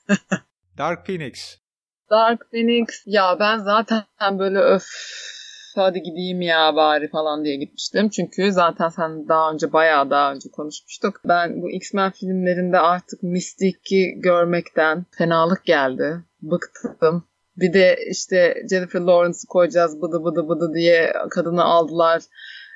Dark 0.77 1.05
Phoenix. 1.05 1.57
Dark 2.09 2.51
Phoenix 2.51 2.87
ya 3.05 3.37
ben 3.39 3.57
zaten 3.57 4.03
böyle 4.39 4.59
öf 4.59 4.83
hadi 5.75 6.01
gideyim 6.01 6.41
ya 6.41 6.75
bari 6.75 7.09
falan 7.09 7.45
diye 7.45 7.55
gitmiştim. 7.55 8.09
Çünkü 8.09 8.51
zaten 8.51 8.89
sen 8.89 9.27
daha 9.27 9.51
önce 9.51 9.73
bayağı 9.73 10.09
daha 10.09 10.33
önce 10.33 10.49
konuşmuştuk. 10.51 11.21
Ben 11.25 11.61
bu 11.61 11.71
X-Men 11.71 12.11
filmlerinde 12.11 12.79
artık 12.79 13.23
Mystic'i 13.23 14.21
görmekten 14.21 15.05
fenalık 15.17 15.65
geldi. 15.65 16.23
Bıktım. 16.41 17.23
Bir 17.57 17.73
de 17.73 17.97
işte 18.09 18.63
Jennifer 18.69 19.01
Lawrence'ı 19.01 19.47
koyacağız 19.47 20.01
bıdı 20.01 20.23
bıdı 20.23 20.49
bıdı 20.49 20.73
diye 20.73 21.13
kadını 21.29 21.63
aldılar 21.63 22.21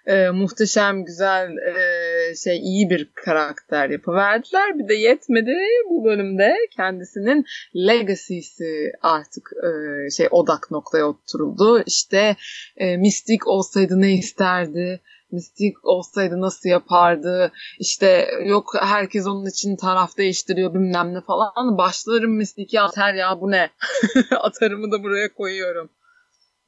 e, 0.08 0.30
muhteşem, 0.30 1.06
güzel, 1.06 1.50
e, 1.58 2.36
şey 2.36 2.58
iyi 2.58 2.90
bir 2.90 3.10
karakter 3.16 3.90
yapıverdiler. 3.90 4.80
Bir 4.80 4.88
de 4.88 4.94
yetmedi 4.94 5.56
bu 5.90 6.06
bölümde 6.06 6.56
kendisinin 6.76 7.46
legacy'si 7.76 8.92
artık 9.02 9.52
e, 9.64 9.70
şey 10.10 10.28
odak 10.32 10.72
noktaya 10.72 11.06
oturuldu. 11.06 11.84
İşte 11.88 12.36
e, 12.78 12.98
mistik 12.98 13.48
olsaydı 13.48 14.02
ne 14.02 14.14
isterdi? 14.14 15.02
Mistik 15.32 15.86
olsaydı 15.86 16.42
nasıl 16.42 16.70
yapardı? 16.70 17.52
İşte 17.80 18.28
yok 18.46 18.74
herkes 18.80 19.28
onun 19.28 19.46
için 19.46 19.76
taraf 19.76 20.18
değiştiriyor 20.18 20.74
bilmem 20.74 21.14
ne 21.14 21.22
falan. 21.22 21.78
Başlarım 21.78 22.32
Mistik'i 22.38 22.82
atar 22.82 23.14
ya 23.14 23.42
bu 23.42 23.52
ne? 23.52 23.70
Atarımı 24.40 24.92
da 24.92 25.04
buraya 25.04 25.34
koyuyorum. 25.34 25.90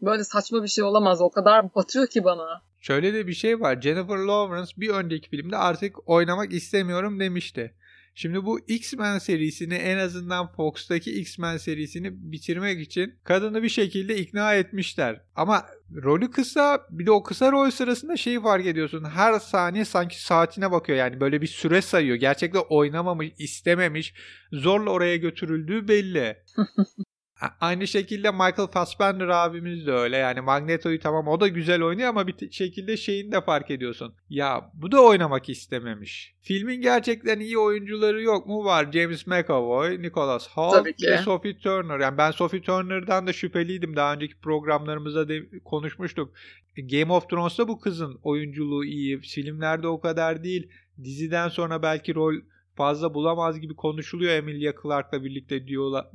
Böyle 0.01 0.23
saçma 0.23 0.63
bir 0.63 0.67
şey 0.67 0.83
olamaz. 0.83 1.21
O 1.21 1.29
kadar 1.29 1.75
batıyor 1.75 2.07
ki 2.07 2.23
bana. 2.23 2.61
Şöyle 2.81 3.13
de 3.13 3.27
bir 3.27 3.33
şey 3.33 3.59
var. 3.59 3.81
Jennifer 3.81 4.17
Lawrence 4.17 4.71
bir 4.77 4.89
önceki 4.89 5.29
filmde 5.29 5.57
artık 5.57 6.09
oynamak 6.09 6.53
istemiyorum 6.53 7.19
demişti. 7.19 7.75
Şimdi 8.21 8.45
bu 8.45 8.59
X-Men 8.67 9.17
serisini 9.17 9.73
en 9.73 9.97
azından 9.97 10.51
Fox'taki 10.51 11.19
X-Men 11.19 11.57
serisini 11.57 12.31
bitirmek 12.31 12.81
için 12.81 13.15
kadını 13.23 13.63
bir 13.63 13.69
şekilde 13.69 14.17
ikna 14.17 14.55
etmişler. 14.55 15.21
Ama 15.35 15.65
rolü 16.03 16.31
kısa 16.31 16.87
bir 16.89 17.05
de 17.05 17.11
o 17.11 17.23
kısa 17.23 17.51
rol 17.51 17.71
sırasında 17.71 18.17
şeyi 18.17 18.41
fark 18.41 18.65
ediyorsun. 18.65 19.03
Her 19.03 19.39
saniye 19.39 19.85
sanki 19.85 20.21
saatine 20.23 20.71
bakıyor 20.71 20.97
yani 20.97 21.19
böyle 21.19 21.41
bir 21.41 21.47
süre 21.47 21.81
sayıyor. 21.81 22.15
Gerçekten 22.15 22.63
oynamamış, 22.69 23.29
istememiş, 23.37 24.13
zorla 24.53 24.89
oraya 24.89 25.17
götürüldüğü 25.17 25.87
belli. 25.87 26.37
Aynı 27.61 27.87
şekilde 27.87 28.31
Michael 28.31 28.67
Fassbender 28.67 29.27
abimiz 29.27 29.87
de 29.87 29.91
öyle. 29.91 30.17
Yani 30.17 30.41
Magneto'yu 30.41 30.99
tamam 30.99 31.27
o 31.27 31.39
da 31.39 31.47
güzel 31.47 31.83
oynuyor 31.83 32.09
ama 32.09 32.27
bir 32.27 32.51
şekilde 32.51 32.97
şeyini 32.97 33.31
de 33.31 33.41
fark 33.41 33.71
ediyorsun. 33.71 34.13
Ya 34.29 34.71
bu 34.73 34.91
da 34.91 35.01
oynamak 35.01 35.49
istememiş. 35.49 36.35
Filmin 36.41 36.81
gerçekten 36.81 37.39
iyi 37.39 37.57
oyuncuları 37.57 38.21
yok 38.21 38.47
mu? 38.47 38.65
Var. 38.65 38.91
James 38.91 39.27
McAvoy, 39.27 40.01
Nicholas 40.01 40.49
Hoult 40.49 40.87
ve 41.03 41.17
Sophie 41.17 41.57
Turner. 41.57 41.99
Yani 41.99 42.17
ben 42.17 42.31
Sophie 42.31 42.61
Turner'dan 42.61 43.27
da 43.27 43.33
şüpheliydim. 43.33 43.95
Daha 43.95 44.13
önceki 44.13 44.39
programlarımızda 44.39 45.29
da 45.29 45.33
konuşmuştuk. 45.65 46.33
Game 46.77 47.13
of 47.13 47.29
Thrones'ta 47.29 47.67
bu 47.67 47.79
kızın 47.79 48.19
oyunculuğu 48.23 48.85
iyi. 48.85 49.19
Filmlerde 49.19 49.87
o 49.87 49.99
kadar 49.99 50.43
değil. 50.43 50.69
Diziden 51.03 51.49
sonra 51.49 51.81
belki 51.81 52.15
rol 52.15 52.33
fazla 52.79 53.13
bulamaz 53.13 53.59
gibi 53.59 53.75
konuşuluyor 53.75 54.33
Emilia 54.33 54.73
Clarke'la 54.83 55.23
birlikte 55.23 55.67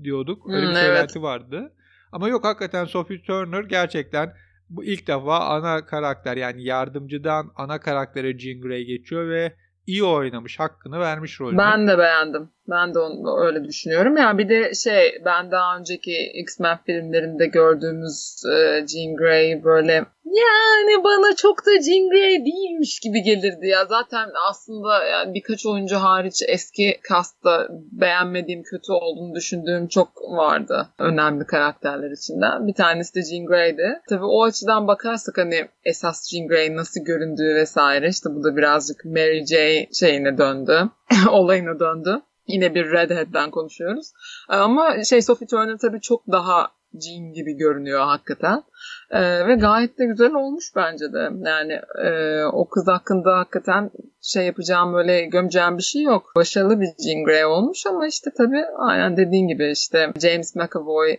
diyorduk. 0.03 0.51
Öyle 0.51 0.69
bir 0.69 0.75
söylenti 0.75 1.13
evet. 1.19 1.23
vardı. 1.23 1.73
Ama 2.13 2.29
yok 2.29 2.45
hakikaten 2.45 2.85
Sophie 2.85 3.23
Turner 3.23 3.65
gerçekten 3.65 4.35
bu 4.71 4.85
ilk 4.85 5.07
defa 5.07 5.39
ana 5.39 5.87
karakter 5.87 6.37
yani 6.37 6.65
yardımcıdan 6.65 7.53
ana 7.57 7.81
karaktere 7.81 8.39
Jean 8.39 8.61
Grey 8.61 8.85
geçiyor 8.85 9.29
ve 9.29 9.55
iyi 9.87 10.05
oynamış. 10.05 10.61
Hakkını 10.61 11.01
vermiş 11.01 11.41
rolünü. 11.41 11.59
Ben 11.59 11.89
de 11.89 11.99
beğendim. 11.99 12.51
Ben 12.71 12.95
de 12.95 12.99
onu 12.99 13.47
öyle 13.47 13.65
düşünüyorum. 13.65 14.17
Yani 14.17 14.39
bir 14.39 14.49
de 14.49 14.75
şey 14.75 15.23
ben 15.25 15.51
daha 15.51 15.79
önceki 15.79 16.33
X-Men 16.35 16.79
filmlerinde 16.87 17.47
gördüğümüz 17.47 18.43
e, 18.47 18.87
Jean 18.87 19.17
Grey 19.17 19.65
böyle 19.65 20.05
yani 20.35 21.05
bana 21.05 21.37
çok 21.37 21.67
da 21.67 21.71
Jean 21.71 22.09
Grey 22.11 22.45
değilmiş 22.45 23.01
gibi 23.01 23.23
gelirdi 23.23 23.67
ya. 23.67 23.85
Zaten 23.85 24.29
aslında 24.49 25.05
yani 25.05 25.35
birkaç 25.35 25.67
oyuncu 25.67 25.97
hariç 25.97 26.43
eski 26.49 27.01
castta 27.09 27.69
beğenmediğim, 27.93 28.63
kötü 28.63 28.93
olduğunu 28.93 29.35
düşündüğüm 29.35 29.89
çok 29.89 30.09
vardı 30.31 30.89
önemli 30.99 31.47
karakterler 31.47 32.11
içinden. 32.11 32.67
Bir 32.67 32.75
tanesi 32.75 33.15
de 33.15 33.23
Jean 33.23 33.47
Grey'di. 33.47 34.01
Tabii 34.09 34.25
o 34.25 34.45
açıdan 34.45 34.87
bakarsak 34.87 35.39
hani 35.39 35.69
esas 35.85 36.31
Jean 36.31 36.49
Grey 36.49 36.77
nasıl 36.77 37.01
göründüğü 37.05 37.55
vesaire 37.55 38.09
işte 38.09 38.31
bu 38.35 38.45
da 38.45 38.57
birazcık 38.57 39.05
Mary 39.05 39.47
J 39.47 39.87
şeyine 39.93 40.39
döndü. 40.39 40.89
olayına 41.31 41.81
döndü. 41.81 42.23
Yine 42.47 42.75
bir 42.75 42.93
Redhead'den 42.93 43.51
konuşuyoruz. 43.51 44.13
Ee, 44.51 44.55
ama 44.55 45.05
şey 45.05 45.23
Sophie 45.23 45.49
Turner 45.49 45.79
tabii 45.79 46.01
çok 46.01 46.27
daha 46.33 46.69
Jean 47.01 47.33
gibi 47.33 47.53
görünüyor 47.53 48.01
hakikaten. 48.01 48.63
Ee, 49.11 49.47
ve 49.47 49.55
gayet 49.55 49.99
de 49.99 50.07
güzel 50.07 50.35
olmuş 50.35 50.65
bence 50.77 51.13
de. 51.13 51.31
Yani 51.45 51.81
e, 52.05 52.45
o 52.45 52.69
kız 52.69 52.89
hakkında 52.89 53.39
hakikaten 53.39 53.91
şey 54.23 54.47
yapacağım 54.47 54.95
böyle 54.95 55.25
gömeceğim 55.25 55.79
bir 55.79 55.83
şey 55.83 56.03
yok. 56.03 56.33
Başarılı 56.37 56.81
bir 56.81 56.87
Jean 56.87 57.25
Grey 57.25 57.45
olmuş 57.45 57.87
ama 57.87 58.07
işte 58.07 58.31
tabii 58.37 58.65
aynen 58.79 59.17
dediğin 59.17 59.49
gibi 59.49 59.71
işte 59.71 60.13
James 60.23 60.57
McAvoy 60.57 61.17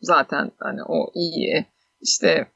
zaten 0.00 0.52
hani 0.58 0.80
o 0.88 1.10
iyi. 1.14 1.66
İşte 2.00 2.46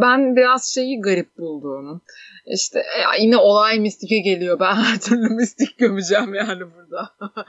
ben 0.00 0.36
biraz 0.36 0.74
şeyi 0.74 1.00
garip 1.00 1.38
buldum. 1.38 2.02
İşte 2.46 2.78
ya 2.78 3.14
yine 3.20 3.36
olay 3.36 3.80
mistike 3.80 4.18
geliyor. 4.18 4.60
Ben 4.60 4.74
her 4.84 5.00
türlü 5.00 5.34
mistik 5.34 5.78
gömeceğim 5.78 6.34
yani 6.34 6.62
burada. 6.74 7.14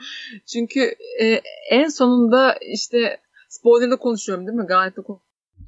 Çünkü 0.54 0.96
e, 1.22 1.42
en 1.70 1.88
sonunda 1.88 2.54
işte 2.54 3.18
spoiler'da 3.50 3.96
konuşuyorum 3.96 4.48
değil 4.48 4.58
mi? 4.58 4.68
Gayet 4.68 4.98
de 4.98 5.02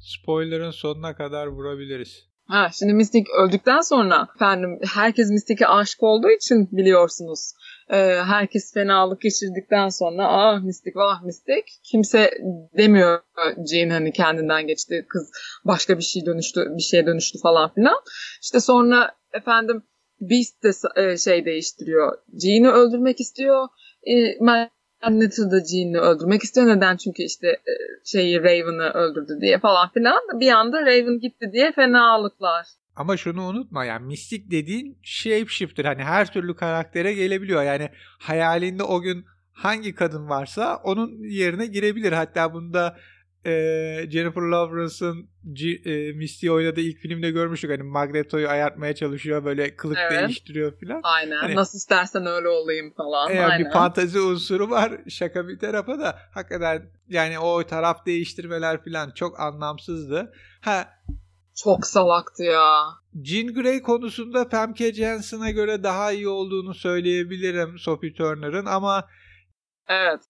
Spoiler'ın 0.00 0.70
sonuna 0.70 1.16
kadar 1.16 1.46
vurabiliriz. 1.46 2.28
Ha, 2.48 2.68
şimdi 2.78 2.94
Mystic 2.94 3.24
öldükten 3.38 3.80
sonra 3.80 4.28
efendim 4.34 4.78
herkes 4.94 5.30
Mystic'e 5.30 5.66
aşık 5.66 6.02
olduğu 6.02 6.30
için 6.30 6.68
biliyorsunuz. 6.72 7.52
E, 7.90 7.96
herkes 8.26 8.74
fenalık 8.74 9.20
geçirdikten 9.20 9.88
sonra 9.88 10.26
ah 10.28 10.62
Mystic 10.62 10.92
vah 10.94 11.22
Mystic 11.22 11.64
kimse 11.82 12.30
demiyor 12.78 13.20
Jean 13.70 13.90
hani 13.90 14.12
kendinden 14.12 14.66
geçti 14.66 15.06
kız 15.08 15.30
başka 15.64 15.98
bir 15.98 16.02
şey 16.02 16.26
dönüştü 16.26 16.66
bir 16.76 16.82
şeye 16.82 17.06
dönüştü 17.06 17.38
falan 17.42 17.74
filan. 17.74 17.96
İşte 18.42 18.60
sonra 18.60 19.14
efendim 19.32 19.82
Beast 20.20 20.62
de 20.62 21.02
e, 21.02 21.16
şey 21.16 21.44
değiştiriyor. 21.44 22.18
Jean'i 22.42 22.68
öldürmek 22.70 23.20
istiyor. 23.20 23.68
E, 24.02 24.44
Magneto 25.10 25.50
da 25.50 25.64
Jean'i 25.64 25.98
öldürmek 25.98 26.42
istiyor. 26.42 26.66
Neden? 26.66 26.96
Çünkü 26.96 27.22
işte 27.22 27.48
e, 27.48 27.72
şeyi 28.04 28.38
Raven'ı 28.38 28.90
öldürdü 28.90 29.38
diye 29.40 29.58
falan 29.58 29.90
filan. 29.92 30.20
Bir 30.40 30.50
anda 30.50 30.80
Raven 30.82 31.18
gitti 31.20 31.50
diye 31.52 31.72
fenalıklar. 31.72 32.66
Ama 32.96 33.16
şunu 33.16 33.46
unutma 33.46 33.84
yani 33.84 34.06
mistik 34.06 34.50
dediğin 34.50 34.98
shapeshifter 35.02 35.84
hani 35.84 36.02
her 36.02 36.32
türlü 36.32 36.56
karaktere 36.56 37.12
gelebiliyor. 37.12 37.62
Yani 37.62 37.88
hayalinde 38.18 38.82
o 38.82 39.00
gün 39.00 39.24
hangi 39.52 39.94
kadın 39.94 40.28
varsa 40.28 40.76
onun 40.84 41.28
yerine 41.28 41.66
girebilir. 41.66 42.12
Hatta 42.12 42.54
bunda 42.54 42.96
e, 43.46 44.10
Jennifer 44.10 44.42
Lawrence'ın 44.42 45.28
e, 45.84 46.12
Misty 46.12 46.50
oynadığı 46.50 46.80
ilk 46.80 46.98
filmde 46.98 47.30
görmüştük. 47.30 47.70
Hani 47.70 47.82
Magneto'yu 47.82 48.48
ayartmaya 48.48 48.94
çalışıyor 48.94 49.44
böyle 49.44 49.76
kılık 49.76 49.98
evet. 49.98 50.20
değiştiriyor 50.20 50.72
falan. 50.80 51.00
Aynen. 51.02 51.36
Hani, 51.36 51.54
Nasıl 51.54 51.78
istersen 51.78 52.26
öyle 52.26 52.48
olayım 52.48 52.94
falan. 52.96 53.34
E, 53.34 53.44
Aynen. 53.44 53.66
Bir 53.66 53.72
fantazi 53.72 54.20
unsuru 54.20 54.70
var. 54.70 54.92
Şaka 55.08 55.48
bir 55.48 55.58
tarafa 55.58 55.98
da 55.98 56.18
hakikaten 56.34 56.90
yani 57.08 57.38
o 57.38 57.66
taraf 57.66 58.06
değiştirmeler 58.06 58.84
falan 58.84 59.10
çok 59.10 59.40
anlamsızdı. 59.40 60.32
Ha 60.60 60.88
çok 61.56 61.86
salaktı 61.86 62.42
ya. 62.42 62.84
Jean 63.24 63.54
Grey 63.54 63.82
konusunda 63.82 64.48
Famke 64.48 64.94
Janssen'a 64.94 65.50
göre 65.50 65.82
daha 65.82 66.12
iyi 66.12 66.28
olduğunu 66.28 66.74
söyleyebilirim 66.74 67.78
Sophie 67.78 68.12
Turner'ın 68.12 68.66
ama 68.66 69.08
Evet. 69.88 70.20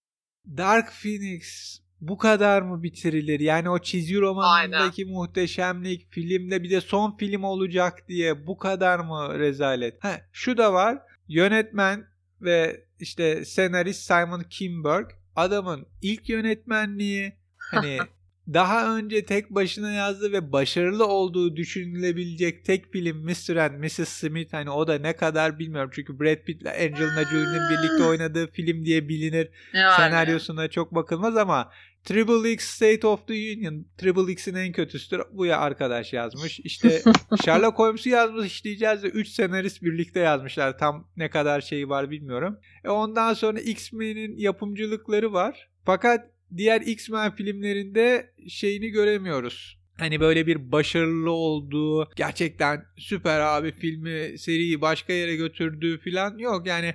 Dark 0.57 0.93
Phoenix 1.03 1.79
bu 2.09 2.19
kadar 2.19 2.63
mı 2.63 2.83
bitirilir? 2.83 3.41
Yani 3.41 3.71
o 3.71 3.79
çizgi 3.79 4.21
romanındaki 4.21 5.03
Aynen. 5.03 5.15
muhteşemlik 5.15 6.13
filmde 6.13 6.63
bir 6.63 6.71
de 6.71 6.81
son 6.81 7.17
film 7.17 7.45
olacak 7.45 8.09
diye 8.09 8.47
bu 8.47 8.59
kadar 8.59 8.99
mı 8.99 9.39
rezalet? 9.39 10.05
Ha, 10.05 10.21
şu 10.33 10.57
da 10.57 10.73
var. 10.73 10.99
Yönetmen 11.29 12.07
ve 12.41 12.85
işte 13.01 13.45
senarist 13.45 14.01
Simon 14.01 14.43
Kinberg 14.51 15.07
adamın 15.37 15.87
ilk 16.03 16.29
yönetmenliği 16.29 17.33
hani 17.59 17.99
daha 18.55 18.97
önce 18.97 19.25
tek 19.25 19.51
başına 19.51 19.93
yazdığı 19.93 20.33
ve 20.33 20.53
başarılı 20.53 21.07
olduğu 21.07 21.57
düşünülebilecek 21.57 22.65
tek 22.65 22.93
film 22.93 23.17
Mr. 23.17 23.57
and 23.57 23.85
Mrs. 23.85 24.09
Smith 24.09 24.53
hani 24.53 24.71
o 24.71 24.89
da 24.89 24.99
ne 24.99 25.17
kadar 25.17 25.59
bilmiyorum 25.59 25.91
çünkü 25.95 26.21
Brad 26.21 26.45
Pitt 26.45 26.63
ile 26.63 26.71
Angelina 26.71 27.25
Jolie'nin 27.25 27.71
birlikte 27.71 28.05
oynadığı 28.05 28.51
film 28.51 28.85
diye 28.85 29.09
bilinir. 29.09 29.49
Yani. 29.73 29.97
Senaryosuna 29.97 30.69
çok 30.69 30.95
bakılmaz 30.95 31.37
ama 31.37 31.71
Triple 32.07 32.53
X 32.53 32.65
State 32.65 33.07
of 33.07 33.27
the 33.27 33.35
Union. 33.35 33.87
Triple 33.99 34.33
X'in 34.33 34.55
en 34.55 34.73
kötüsüdür. 34.73 35.23
Bu 35.33 35.47
ya 35.47 35.59
arkadaş 35.59 36.13
yazmış. 36.13 36.61
İşte 36.61 37.03
Sherlock 37.45 37.79
Holmes'u 37.79 38.09
yazmış 38.09 38.47
işleyeceğiz 38.47 39.03
de 39.03 39.09
3 39.09 39.29
senarist 39.29 39.83
birlikte 39.83 40.21
yazmışlar. 40.21 40.79
Tam 40.79 41.09
ne 41.17 41.31
kadar 41.31 41.61
şeyi 41.61 41.89
var 41.89 42.11
bilmiyorum. 42.11 42.59
E 42.85 42.89
ondan 42.89 43.35
sonra 43.35 43.61
X-Men'in 43.61 44.37
yapımcılıkları 44.37 45.33
var. 45.33 45.69
Fakat 45.85 46.31
diğer 46.57 46.81
X-Men 46.81 47.35
filmlerinde 47.35 48.31
şeyini 48.49 48.89
göremiyoruz. 48.89 49.79
Hani 49.99 50.21
böyle 50.21 50.47
bir 50.47 50.73
başarılı 50.73 51.31
olduğu, 51.31 52.09
gerçekten 52.17 52.85
süper 52.97 53.41
abi 53.41 53.73
filmi, 53.73 54.39
seriyi 54.39 54.81
başka 54.81 55.13
yere 55.13 55.37
götürdüğü 55.37 56.01
falan 56.01 56.39
yok. 56.39 56.67
Yani 56.67 56.95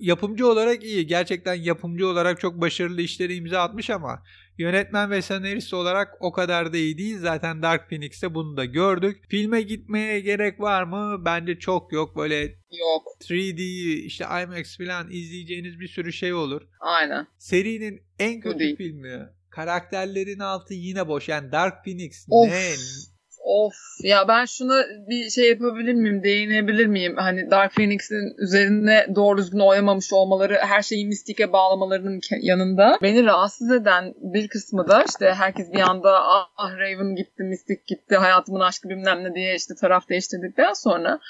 yapımcı 0.00 0.48
olarak 0.48 0.84
iyi. 0.84 1.06
Gerçekten 1.06 1.54
yapımcı 1.54 2.08
olarak 2.08 2.40
çok 2.40 2.60
başarılı 2.60 3.02
işleri 3.02 3.34
imza 3.34 3.60
atmış 3.60 3.90
ama 3.90 4.22
Yönetmen 4.58 5.10
ve 5.10 5.22
senarist 5.22 5.74
olarak 5.74 6.14
o 6.20 6.32
kadar 6.32 6.72
da 6.72 6.76
iyi 6.76 6.98
değil. 6.98 7.18
Zaten 7.18 7.62
Dark 7.62 7.88
Phoenix'te 7.88 8.34
bunu 8.34 8.56
da 8.56 8.64
gördük. 8.64 9.24
Filme 9.28 9.62
gitmeye 9.62 10.20
gerek 10.20 10.60
var 10.60 10.82
mı? 10.82 11.24
Bence 11.24 11.58
çok 11.58 11.92
yok. 11.92 12.16
Böyle 12.16 12.40
yok. 12.70 13.02
3D 13.20 13.62
işte 14.04 14.24
IMAX 14.24 14.78
falan 14.78 15.10
izleyeceğiniz 15.10 15.80
bir 15.80 15.88
sürü 15.88 16.12
şey 16.12 16.34
olur. 16.34 16.62
Aynen. 16.80 17.26
Serinin 17.38 18.02
en 18.18 18.40
kötü 18.40 18.76
filmi. 18.76 19.28
Karakterlerin 19.54 20.38
altı 20.38 20.74
yine 20.74 21.08
boş. 21.08 21.28
Yani 21.28 21.52
Dark 21.52 21.84
Phoenix 21.84 22.26
of. 22.30 22.48
ne? 22.48 22.74
Of 23.46 23.74
ya 24.02 24.28
ben 24.28 24.44
şuna 24.44 24.84
bir 25.08 25.30
şey 25.30 25.48
yapabilir 25.48 25.94
miyim, 25.94 26.22
değinebilir 26.22 26.86
miyim? 26.86 27.14
Hani 27.16 27.50
Dark 27.50 27.74
Phoenix'in 27.74 28.34
üzerine 28.38 29.06
doğru 29.14 29.38
düzgün 29.38 29.58
oynamamış 29.58 30.12
olmaları, 30.12 30.58
her 30.60 30.82
şeyi 30.82 31.06
mistike 31.06 31.52
bağlamalarının 31.52 32.20
yanında 32.40 32.98
beni 33.02 33.24
rahatsız 33.24 33.70
eden 33.70 34.14
bir 34.16 34.48
kısmı 34.48 34.88
da 34.88 35.04
işte 35.08 35.34
herkes 35.34 35.72
bir 35.72 35.80
anda 35.80 36.22
ah 36.56 36.78
Raven 36.78 37.14
gitti, 37.14 37.42
mistik 37.42 37.86
gitti, 37.86 38.16
hayatımın 38.16 38.60
aşkı 38.60 38.88
bilmem 38.88 39.24
ne 39.24 39.34
diye 39.34 39.54
işte 39.54 39.74
taraf 39.80 40.08
değiştirdikten 40.08 40.72
sonra 40.72 41.20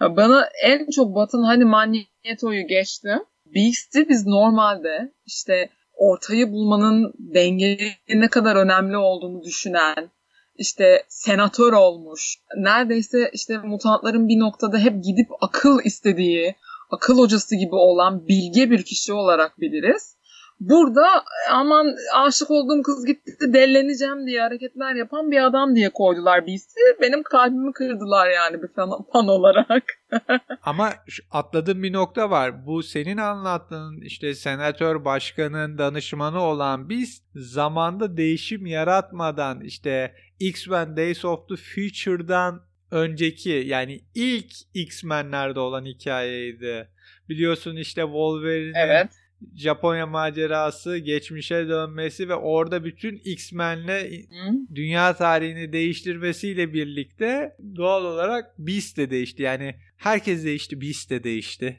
bana 0.00 0.48
en 0.64 0.90
çok 0.90 1.14
batın 1.14 1.42
hani 1.42 1.64
Magneto'yu 1.64 2.66
geçti. 2.66 3.08
Beast'i 3.54 4.08
biz 4.08 4.26
normalde 4.26 5.12
işte 5.26 5.68
ortayı 6.02 6.52
bulmanın 6.52 7.12
dengenin 7.18 7.92
ne 8.08 8.28
kadar 8.28 8.56
önemli 8.56 8.96
olduğunu 8.96 9.42
düşünen, 9.42 10.10
işte 10.58 11.02
senatör 11.08 11.72
olmuş. 11.72 12.36
Neredeyse 12.56 13.30
işte 13.32 13.58
mutantların 13.58 14.28
bir 14.28 14.38
noktada 14.38 14.78
hep 14.78 15.04
gidip 15.04 15.28
akıl 15.40 15.78
istediği, 15.84 16.54
akıl 16.90 17.18
hocası 17.18 17.56
gibi 17.56 17.74
olan 17.74 18.28
bilge 18.28 18.70
bir 18.70 18.82
kişi 18.82 19.12
olarak 19.12 19.60
biliriz. 19.60 20.16
Burada 20.68 21.06
aman 21.50 21.94
aşık 22.14 22.50
olduğum 22.50 22.82
kız 22.82 23.06
gitti 23.06 23.52
delleneceğim 23.52 24.26
diye 24.26 24.40
hareketler 24.40 24.94
yapan 24.94 25.30
bir 25.30 25.46
adam 25.46 25.76
diye 25.76 25.90
koydular 25.90 26.46
Beast'i. 26.46 26.80
Benim 27.00 27.22
kalbimi 27.22 27.72
kırdılar 27.72 28.30
yani 28.30 28.62
bir 28.62 28.68
fan, 28.68 28.90
fan 29.12 29.28
olarak. 29.28 29.82
Ama 30.62 30.92
atladığım 31.30 31.82
bir 31.82 31.92
nokta 31.92 32.30
var. 32.30 32.66
Bu 32.66 32.82
senin 32.82 33.16
anlattığın 33.16 34.00
işte 34.00 34.34
senatör 34.34 35.04
başkanın 35.04 35.78
danışmanı 35.78 36.40
olan 36.40 36.90
Beast 36.90 37.24
zamanda 37.34 38.16
değişim 38.16 38.66
yaratmadan 38.66 39.60
işte 39.60 40.14
X-Men 40.40 40.96
Days 40.96 41.24
of 41.24 41.48
the 41.48 41.56
Future'dan 41.56 42.62
önceki 42.90 43.50
yani 43.50 44.00
ilk 44.14 44.52
X-Men'lerde 44.74 45.60
olan 45.60 45.84
hikayeydi. 45.84 46.88
Biliyorsun 47.28 47.76
işte 47.76 48.02
Wolverine'in 48.02 48.74
evet. 48.74 49.10
Japonya 49.56 50.06
macerası, 50.06 50.98
geçmişe 50.98 51.68
dönmesi 51.68 52.28
ve 52.28 52.34
orada 52.34 52.84
bütün 52.84 53.20
X-Men'le 53.24 54.26
dünya 54.74 55.16
tarihini 55.16 55.72
değiştirmesiyle 55.72 56.72
birlikte 56.72 57.56
doğal 57.76 58.04
olarak 58.04 58.58
Beast 58.58 58.96
de 58.96 59.10
değişti. 59.10 59.42
Yani 59.42 59.74
herkes 59.96 60.44
değişti, 60.44 60.80
Beast 60.80 61.10
de 61.10 61.24
değişti. 61.24 61.76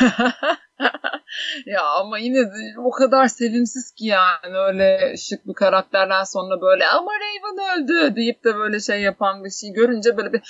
ya 1.66 1.82
ama 1.82 2.18
yine 2.18 2.40
de 2.40 2.78
o 2.78 2.90
kadar 2.90 3.28
sevimsiz 3.28 3.92
ki 3.92 4.06
yani 4.06 4.56
öyle 4.66 5.14
şık 5.16 5.46
bir 5.46 5.54
karakterden 5.54 6.24
sonra 6.24 6.60
böyle 6.60 6.86
ama 6.86 7.10
Raven 7.10 7.82
öldü 7.82 8.16
deyip 8.16 8.44
de 8.44 8.54
böyle 8.54 8.80
şey 8.80 9.00
yapan 9.00 9.44
bir 9.44 9.50
şey 9.50 9.72
görünce 9.72 10.16
böyle 10.16 10.32
bir 10.32 10.40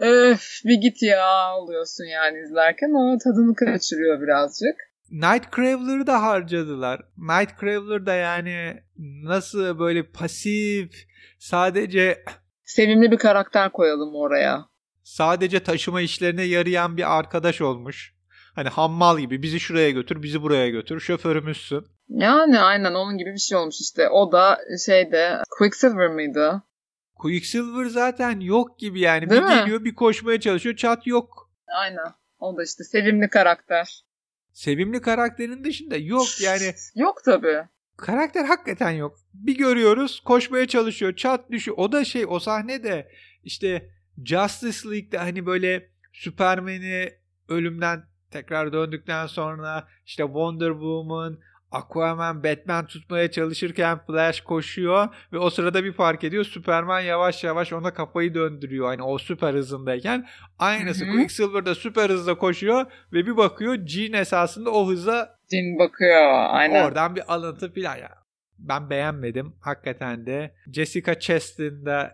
öf 0.00 0.42
bir 0.64 0.74
git 0.74 1.02
ya 1.02 1.56
oluyorsun 1.56 2.04
yani 2.04 2.38
izlerken 2.38 2.90
o 2.94 3.18
tadını 3.18 3.54
kaçırıyor 3.54 4.20
birazcık. 4.20 4.89
Nightcrawler'ı 5.10 6.06
da 6.06 6.22
harcadılar. 6.22 7.02
Nightcrawler 7.18 8.06
da 8.06 8.14
yani 8.14 8.82
nasıl 9.22 9.78
böyle 9.78 10.02
pasif 10.02 11.06
sadece 11.38 12.24
sevimli 12.64 13.10
bir 13.10 13.18
karakter 13.18 13.72
koyalım 13.72 14.14
oraya. 14.14 14.64
Sadece 15.02 15.60
taşıma 15.60 16.00
işlerine 16.00 16.42
yarayan 16.42 16.96
bir 16.96 17.18
arkadaş 17.18 17.60
olmuş. 17.60 18.14
Hani 18.54 18.68
hammal 18.68 19.18
gibi 19.18 19.42
bizi 19.42 19.60
şuraya 19.60 19.90
götür, 19.90 20.22
bizi 20.22 20.42
buraya 20.42 20.68
götür. 20.68 21.00
Şoförümüzsün. 21.00 21.86
Yani 22.08 22.60
aynen 22.60 22.94
onun 22.94 23.18
gibi 23.18 23.32
bir 23.32 23.38
şey 23.38 23.58
olmuş 23.58 23.80
işte. 23.80 24.08
O 24.08 24.32
da 24.32 24.58
şeyde 24.86 25.42
Quicksilver 25.58 26.08
mıydı? 26.08 26.62
Quicksilver 27.14 27.84
zaten 27.84 28.40
yok 28.40 28.78
gibi 28.78 29.00
yani. 29.00 29.30
Değil 29.30 29.42
bir 29.42 29.46
mi? 29.46 29.54
geliyor 29.54 29.84
bir 29.84 29.94
koşmaya 29.94 30.40
çalışıyor 30.40 30.76
çat 30.76 31.06
yok. 31.06 31.50
Aynen. 31.80 32.14
O 32.38 32.56
da 32.56 32.62
işte 32.62 32.84
sevimli 32.84 33.28
karakter. 33.28 34.04
Sevimli 34.52 35.00
karakterin 35.00 35.64
dışında 35.64 35.96
yok 35.96 36.26
yani. 36.42 36.74
Yok 36.94 37.24
tabii. 37.24 37.62
Karakter 37.96 38.44
hakikaten 38.44 38.90
yok. 38.90 39.16
Bir 39.34 39.58
görüyoruz 39.58 40.20
koşmaya 40.20 40.66
çalışıyor 40.66 41.16
çat 41.16 41.50
düşüyor. 41.50 41.76
O 41.80 41.92
da 41.92 42.04
şey 42.04 42.24
o 42.28 42.38
sahne 42.38 42.84
de 42.84 43.10
işte 43.44 43.90
Justice 44.24 44.90
League'de 44.90 45.18
hani 45.18 45.46
böyle 45.46 45.90
Superman'i 46.12 47.12
ölümden 47.48 48.04
tekrar 48.30 48.72
döndükten 48.72 49.26
sonra 49.26 49.88
işte 50.06 50.22
Wonder 50.22 50.70
Woman, 50.70 51.38
Aquaman 51.72 52.44
Batman 52.44 52.86
tutmaya 52.86 53.30
çalışırken 53.30 53.98
Flash 54.06 54.40
koşuyor 54.40 55.08
ve 55.32 55.38
o 55.38 55.50
sırada 55.50 55.84
bir 55.84 55.92
fark 55.92 56.24
ediyor 56.24 56.44
Superman 56.44 57.00
yavaş 57.00 57.44
yavaş 57.44 57.72
ona 57.72 57.94
kafayı 57.94 58.34
döndürüyor 58.34 58.86
hani 58.86 59.02
o 59.02 59.18
süper 59.18 59.54
hızındayken 59.54 60.26
aynısı 60.58 61.04
Hı-hı. 61.04 61.12
Quicksilver 61.12 61.66
da 61.66 61.74
süper 61.74 62.10
hızla 62.10 62.38
koşuyor 62.38 62.86
ve 63.12 63.26
bir 63.26 63.36
bakıyor 63.36 63.86
Jean 63.86 64.12
esasında 64.12 64.70
o 64.70 64.88
hıza 64.88 65.38
Jean 65.50 65.78
bakıyor 65.78 66.44
aynen. 66.50 66.84
Oradan 66.84 67.16
bir 67.16 67.34
alıntı 67.34 67.72
filan 67.72 67.96
ya. 67.96 68.10
Ben 68.58 68.90
beğenmedim 68.90 69.52
hakikaten 69.60 70.26
de. 70.26 70.54
Jessica 70.72 71.20
Chastain 71.20 71.86
de 71.86 72.10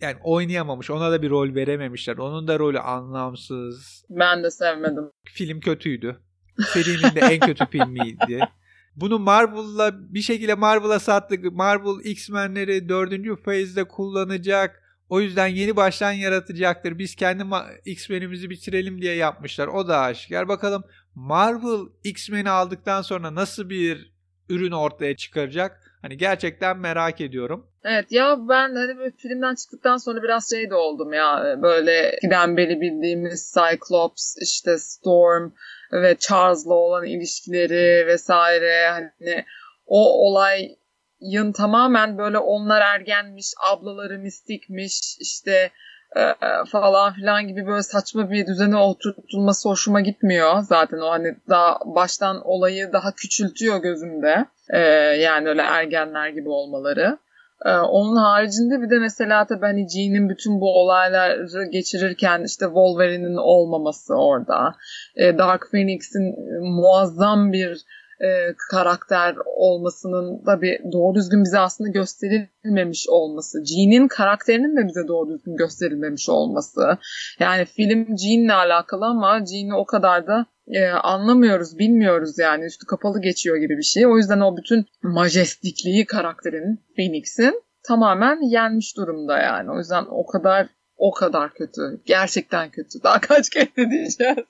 yani 0.00 0.16
oynayamamış. 0.22 0.90
Ona 0.90 1.12
da 1.12 1.22
bir 1.22 1.30
rol 1.30 1.54
verememişler. 1.54 2.16
Onun 2.16 2.48
da 2.48 2.58
rolü 2.58 2.78
anlamsız. 2.78 4.04
Ben 4.10 4.42
de 4.44 4.50
sevmedim. 4.50 5.10
Film 5.24 5.60
kötüydü. 5.60 6.20
Serinin 6.66 7.14
de 7.14 7.20
en 7.20 7.40
kötü 7.40 7.66
filmiydi. 7.70 8.48
Bunu 8.96 9.18
Marvel'la 9.18 10.14
bir 10.14 10.22
şekilde 10.22 10.54
Marvel'a 10.54 10.98
sattık. 10.98 11.52
Marvel 11.52 12.04
X-Men'leri 12.04 12.88
dördüncü 12.88 13.36
phase'de 13.36 13.84
kullanacak. 13.84 14.82
O 15.08 15.20
yüzden 15.20 15.46
yeni 15.46 15.76
baştan 15.76 16.12
yaratacaktır. 16.12 16.98
Biz 16.98 17.14
kendi 17.14 17.44
X-Men'imizi 17.84 18.50
bitirelim 18.50 19.02
diye 19.02 19.14
yapmışlar. 19.14 19.66
O 19.66 19.88
da 19.88 20.00
aşikar. 20.00 20.48
Bakalım 20.48 20.84
Marvel 21.14 21.80
X-Men'i 22.04 22.50
aldıktan 22.50 23.02
sonra 23.02 23.34
nasıl 23.34 23.70
bir 23.70 24.12
ürün 24.48 24.72
ortaya 24.72 25.16
çıkaracak? 25.16 25.89
Hani 26.02 26.16
gerçekten 26.16 26.78
merak 26.78 27.20
ediyorum. 27.20 27.66
Evet 27.84 28.12
ya 28.12 28.36
ben 28.48 28.74
hani 28.74 28.98
böyle 28.98 29.10
filmden 29.16 29.54
çıktıktan 29.54 29.96
sonra 29.96 30.22
biraz 30.22 30.50
şey 30.50 30.70
de 30.70 30.74
oldum 30.74 31.12
ya 31.12 31.56
böyle 31.62 32.18
giden 32.22 32.56
beri 32.56 32.80
bildiğimiz 32.80 33.54
Cyclops 33.54 34.36
işte 34.40 34.78
Storm 34.78 35.50
ve 35.92 36.16
Charles'la 36.18 36.74
olan 36.74 37.04
ilişkileri 37.04 38.06
vesaire 38.06 38.88
hani 38.88 39.44
o 39.86 40.26
olayın 40.26 41.52
tamamen 41.52 42.18
böyle 42.18 42.38
onlar 42.38 42.80
ergenmiş, 42.80 43.52
ablaları 43.72 44.18
mistikmiş 44.18 45.16
işte 45.20 45.70
e, 46.16 46.34
falan 46.72 47.12
filan 47.14 47.48
gibi 47.48 47.66
böyle 47.66 47.82
saçma 47.82 48.30
bir 48.30 48.46
düzene 48.46 48.76
oturtulması 48.76 49.68
hoşuma 49.68 50.00
gitmiyor. 50.00 50.60
Zaten 50.60 50.98
o 50.98 51.10
hani 51.10 51.36
daha 51.48 51.78
baştan 51.84 52.40
olayı 52.44 52.92
daha 52.92 53.14
küçültüyor 53.14 53.78
gözümde. 53.82 54.46
E, 54.72 54.78
yani 55.20 55.48
öyle 55.48 55.62
ergenler 55.62 56.28
gibi 56.28 56.48
olmaları. 56.48 57.18
Ee, 57.64 57.70
onun 57.70 58.16
haricinde 58.16 58.82
bir 58.82 58.90
de 58.90 58.98
mesela 58.98 59.46
tabii 59.46 59.66
hani 59.66 59.88
Jean'in 59.88 60.28
bütün 60.28 60.60
bu 60.60 60.80
olayları 60.80 61.64
geçirirken 61.72 62.44
işte 62.44 62.64
Wolverine'in 62.64 63.36
olmaması 63.36 64.14
orada. 64.14 64.74
Ee, 65.16 65.38
Dark 65.38 65.62
Phoenix'in 65.70 66.34
muazzam 66.62 67.52
bir 67.52 67.84
e, 68.20 68.28
karakter 68.70 69.36
olmasının 69.56 70.46
da 70.46 70.62
bir 70.62 70.92
doğru 70.92 71.14
düzgün 71.14 71.44
bize 71.44 71.58
aslında 71.58 71.90
gösterilmemiş 71.90 73.06
olması. 73.08 73.64
Jean'in 73.64 74.08
karakterinin 74.08 74.76
de 74.76 74.88
bize 74.88 75.08
doğru 75.08 75.30
düzgün 75.30 75.56
gösterilmemiş 75.56 76.28
olması. 76.28 76.98
Yani 77.40 77.64
film 77.64 78.06
Jean'le 78.18 78.54
alakalı 78.54 79.04
ama 79.06 79.38
Jean'i 79.46 79.74
o 79.74 79.84
kadar 79.84 80.26
da 80.26 80.46
e, 80.72 80.88
anlamıyoruz, 80.88 81.78
bilmiyoruz 81.78 82.38
yani 82.38 82.64
üstü 82.64 82.86
kapalı 82.86 83.20
geçiyor 83.20 83.56
gibi 83.56 83.76
bir 83.76 83.82
şey. 83.82 84.06
O 84.06 84.16
yüzden 84.16 84.40
o 84.40 84.56
bütün 84.56 84.86
majestikliği 85.02 86.06
karakterin 86.06 86.84
Phoenix'in 86.96 87.62
tamamen 87.88 88.50
yenmiş 88.50 88.96
durumda 88.96 89.38
yani. 89.38 89.70
O 89.70 89.78
yüzden 89.78 90.04
o 90.10 90.26
kadar 90.26 90.66
o 90.96 91.12
kadar 91.12 91.54
kötü. 91.54 92.02
Gerçekten 92.06 92.70
kötü. 92.70 93.02
Daha 93.02 93.20
kaç 93.20 93.50
kere 93.50 93.90
diyeceğiz. 93.90 94.36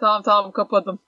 tamam 0.00 0.22
tamam 0.22 0.52
kapadım. 0.52 0.98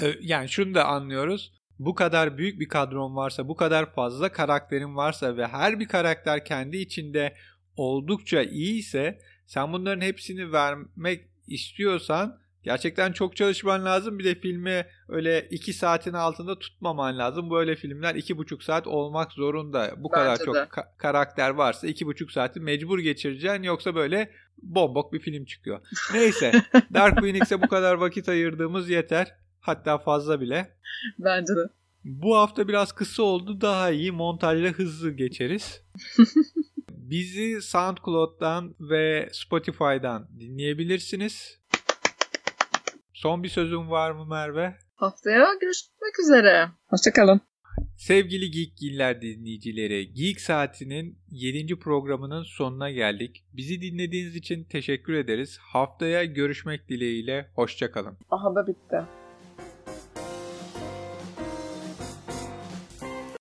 yani 0.20 0.48
şunu 0.48 0.74
da 0.74 0.84
anlıyoruz. 0.84 1.52
Bu 1.78 1.94
kadar 1.94 2.38
büyük 2.38 2.60
bir 2.60 2.68
kadron 2.68 3.16
varsa, 3.16 3.48
bu 3.48 3.56
kadar 3.56 3.92
fazla 3.92 4.32
karakterin 4.32 4.96
varsa 4.96 5.36
ve 5.36 5.46
her 5.46 5.80
bir 5.80 5.88
karakter 5.88 6.44
kendi 6.44 6.76
içinde 6.76 7.34
oldukça 7.76 8.42
iyi 8.42 8.78
ise 8.78 9.18
sen 9.46 9.72
bunların 9.72 10.00
hepsini 10.00 10.52
vermek 10.52 11.33
istiyorsan 11.46 12.38
gerçekten 12.62 13.12
çok 13.12 13.36
çalışman 13.36 13.84
lazım. 13.84 14.18
Bir 14.18 14.24
de 14.24 14.34
filmi 14.34 14.86
öyle 15.08 15.48
2 15.50 15.72
saatin 15.72 16.12
altında 16.12 16.58
tutmaman 16.58 17.18
lazım. 17.18 17.50
Böyle 17.50 17.76
filmler 17.76 18.14
2,5 18.14 18.64
saat 18.64 18.86
olmak 18.86 19.32
zorunda. 19.32 19.94
Bu 19.96 20.12
Bence 20.12 20.22
kadar 20.22 20.38
de. 20.40 20.44
çok 20.44 20.56
ka- 20.56 20.96
karakter 20.98 21.50
varsa 21.50 21.86
2,5 21.86 22.32
saati 22.32 22.60
mecbur 22.60 22.98
geçireceksin. 22.98 23.62
Yoksa 23.62 23.94
böyle 23.94 24.30
bombok 24.62 25.12
bir 25.12 25.20
film 25.20 25.44
çıkıyor. 25.44 25.80
Neyse 26.14 26.52
Dark 26.94 27.18
Phoenix'e 27.18 27.62
bu 27.62 27.68
kadar 27.68 27.94
vakit 27.94 28.28
ayırdığımız 28.28 28.90
yeter. 28.90 29.34
Hatta 29.60 29.98
fazla 29.98 30.40
bile. 30.40 30.76
Bence 31.18 31.52
de. 31.56 31.68
Bu 32.04 32.36
hafta 32.36 32.68
biraz 32.68 32.92
kısa 32.92 33.22
oldu. 33.22 33.60
Daha 33.60 33.90
iyi 33.90 34.12
montajla 34.12 34.68
hızlı 34.68 35.10
geçeriz. 35.10 35.82
Bizi 37.10 37.62
SoundCloud'dan 37.62 38.74
ve 38.80 39.28
Spotify'dan 39.32 40.28
dinleyebilirsiniz. 40.40 41.60
Son 43.12 43.42
bir 43.42 43.48
sözün 43.48 43.90
var 43.90 44.10
mı 44.10 44.26
Merve? 44.26 44.74
Haftaya 44.94 45.54
görüşmek 45.60 46.20
üzere. 46.22 46.68
Hoşçakalın. 46.86 47.40
Sevgili 47.96 48.50
Geek 48.50 48.76
Giller 48.76 49.22
dinleyicileri, 49.22 50.12
Geek 50.12 50.40
Saati'nin 50.40 51.18
7. 51.30 51.78
programının 51.78 52.42
sonuna 52.42 52.90
geldik. 52.90 53.44
Bizi 53.52 53.80
dinlediğiniz 53.80 54.36
için 54.36 54.64
teşekkür 54.64 55.14
ederiz. 55.14 55.58
Haftaya 55.60 56.24
görüşmek 56.24 56.88
dileğiyle, 56.88 57.50
hoşçakalın. 57.54 58.18
Aha 58.30 58.54
da 58.54 58.66
bitti. 58.66 59.23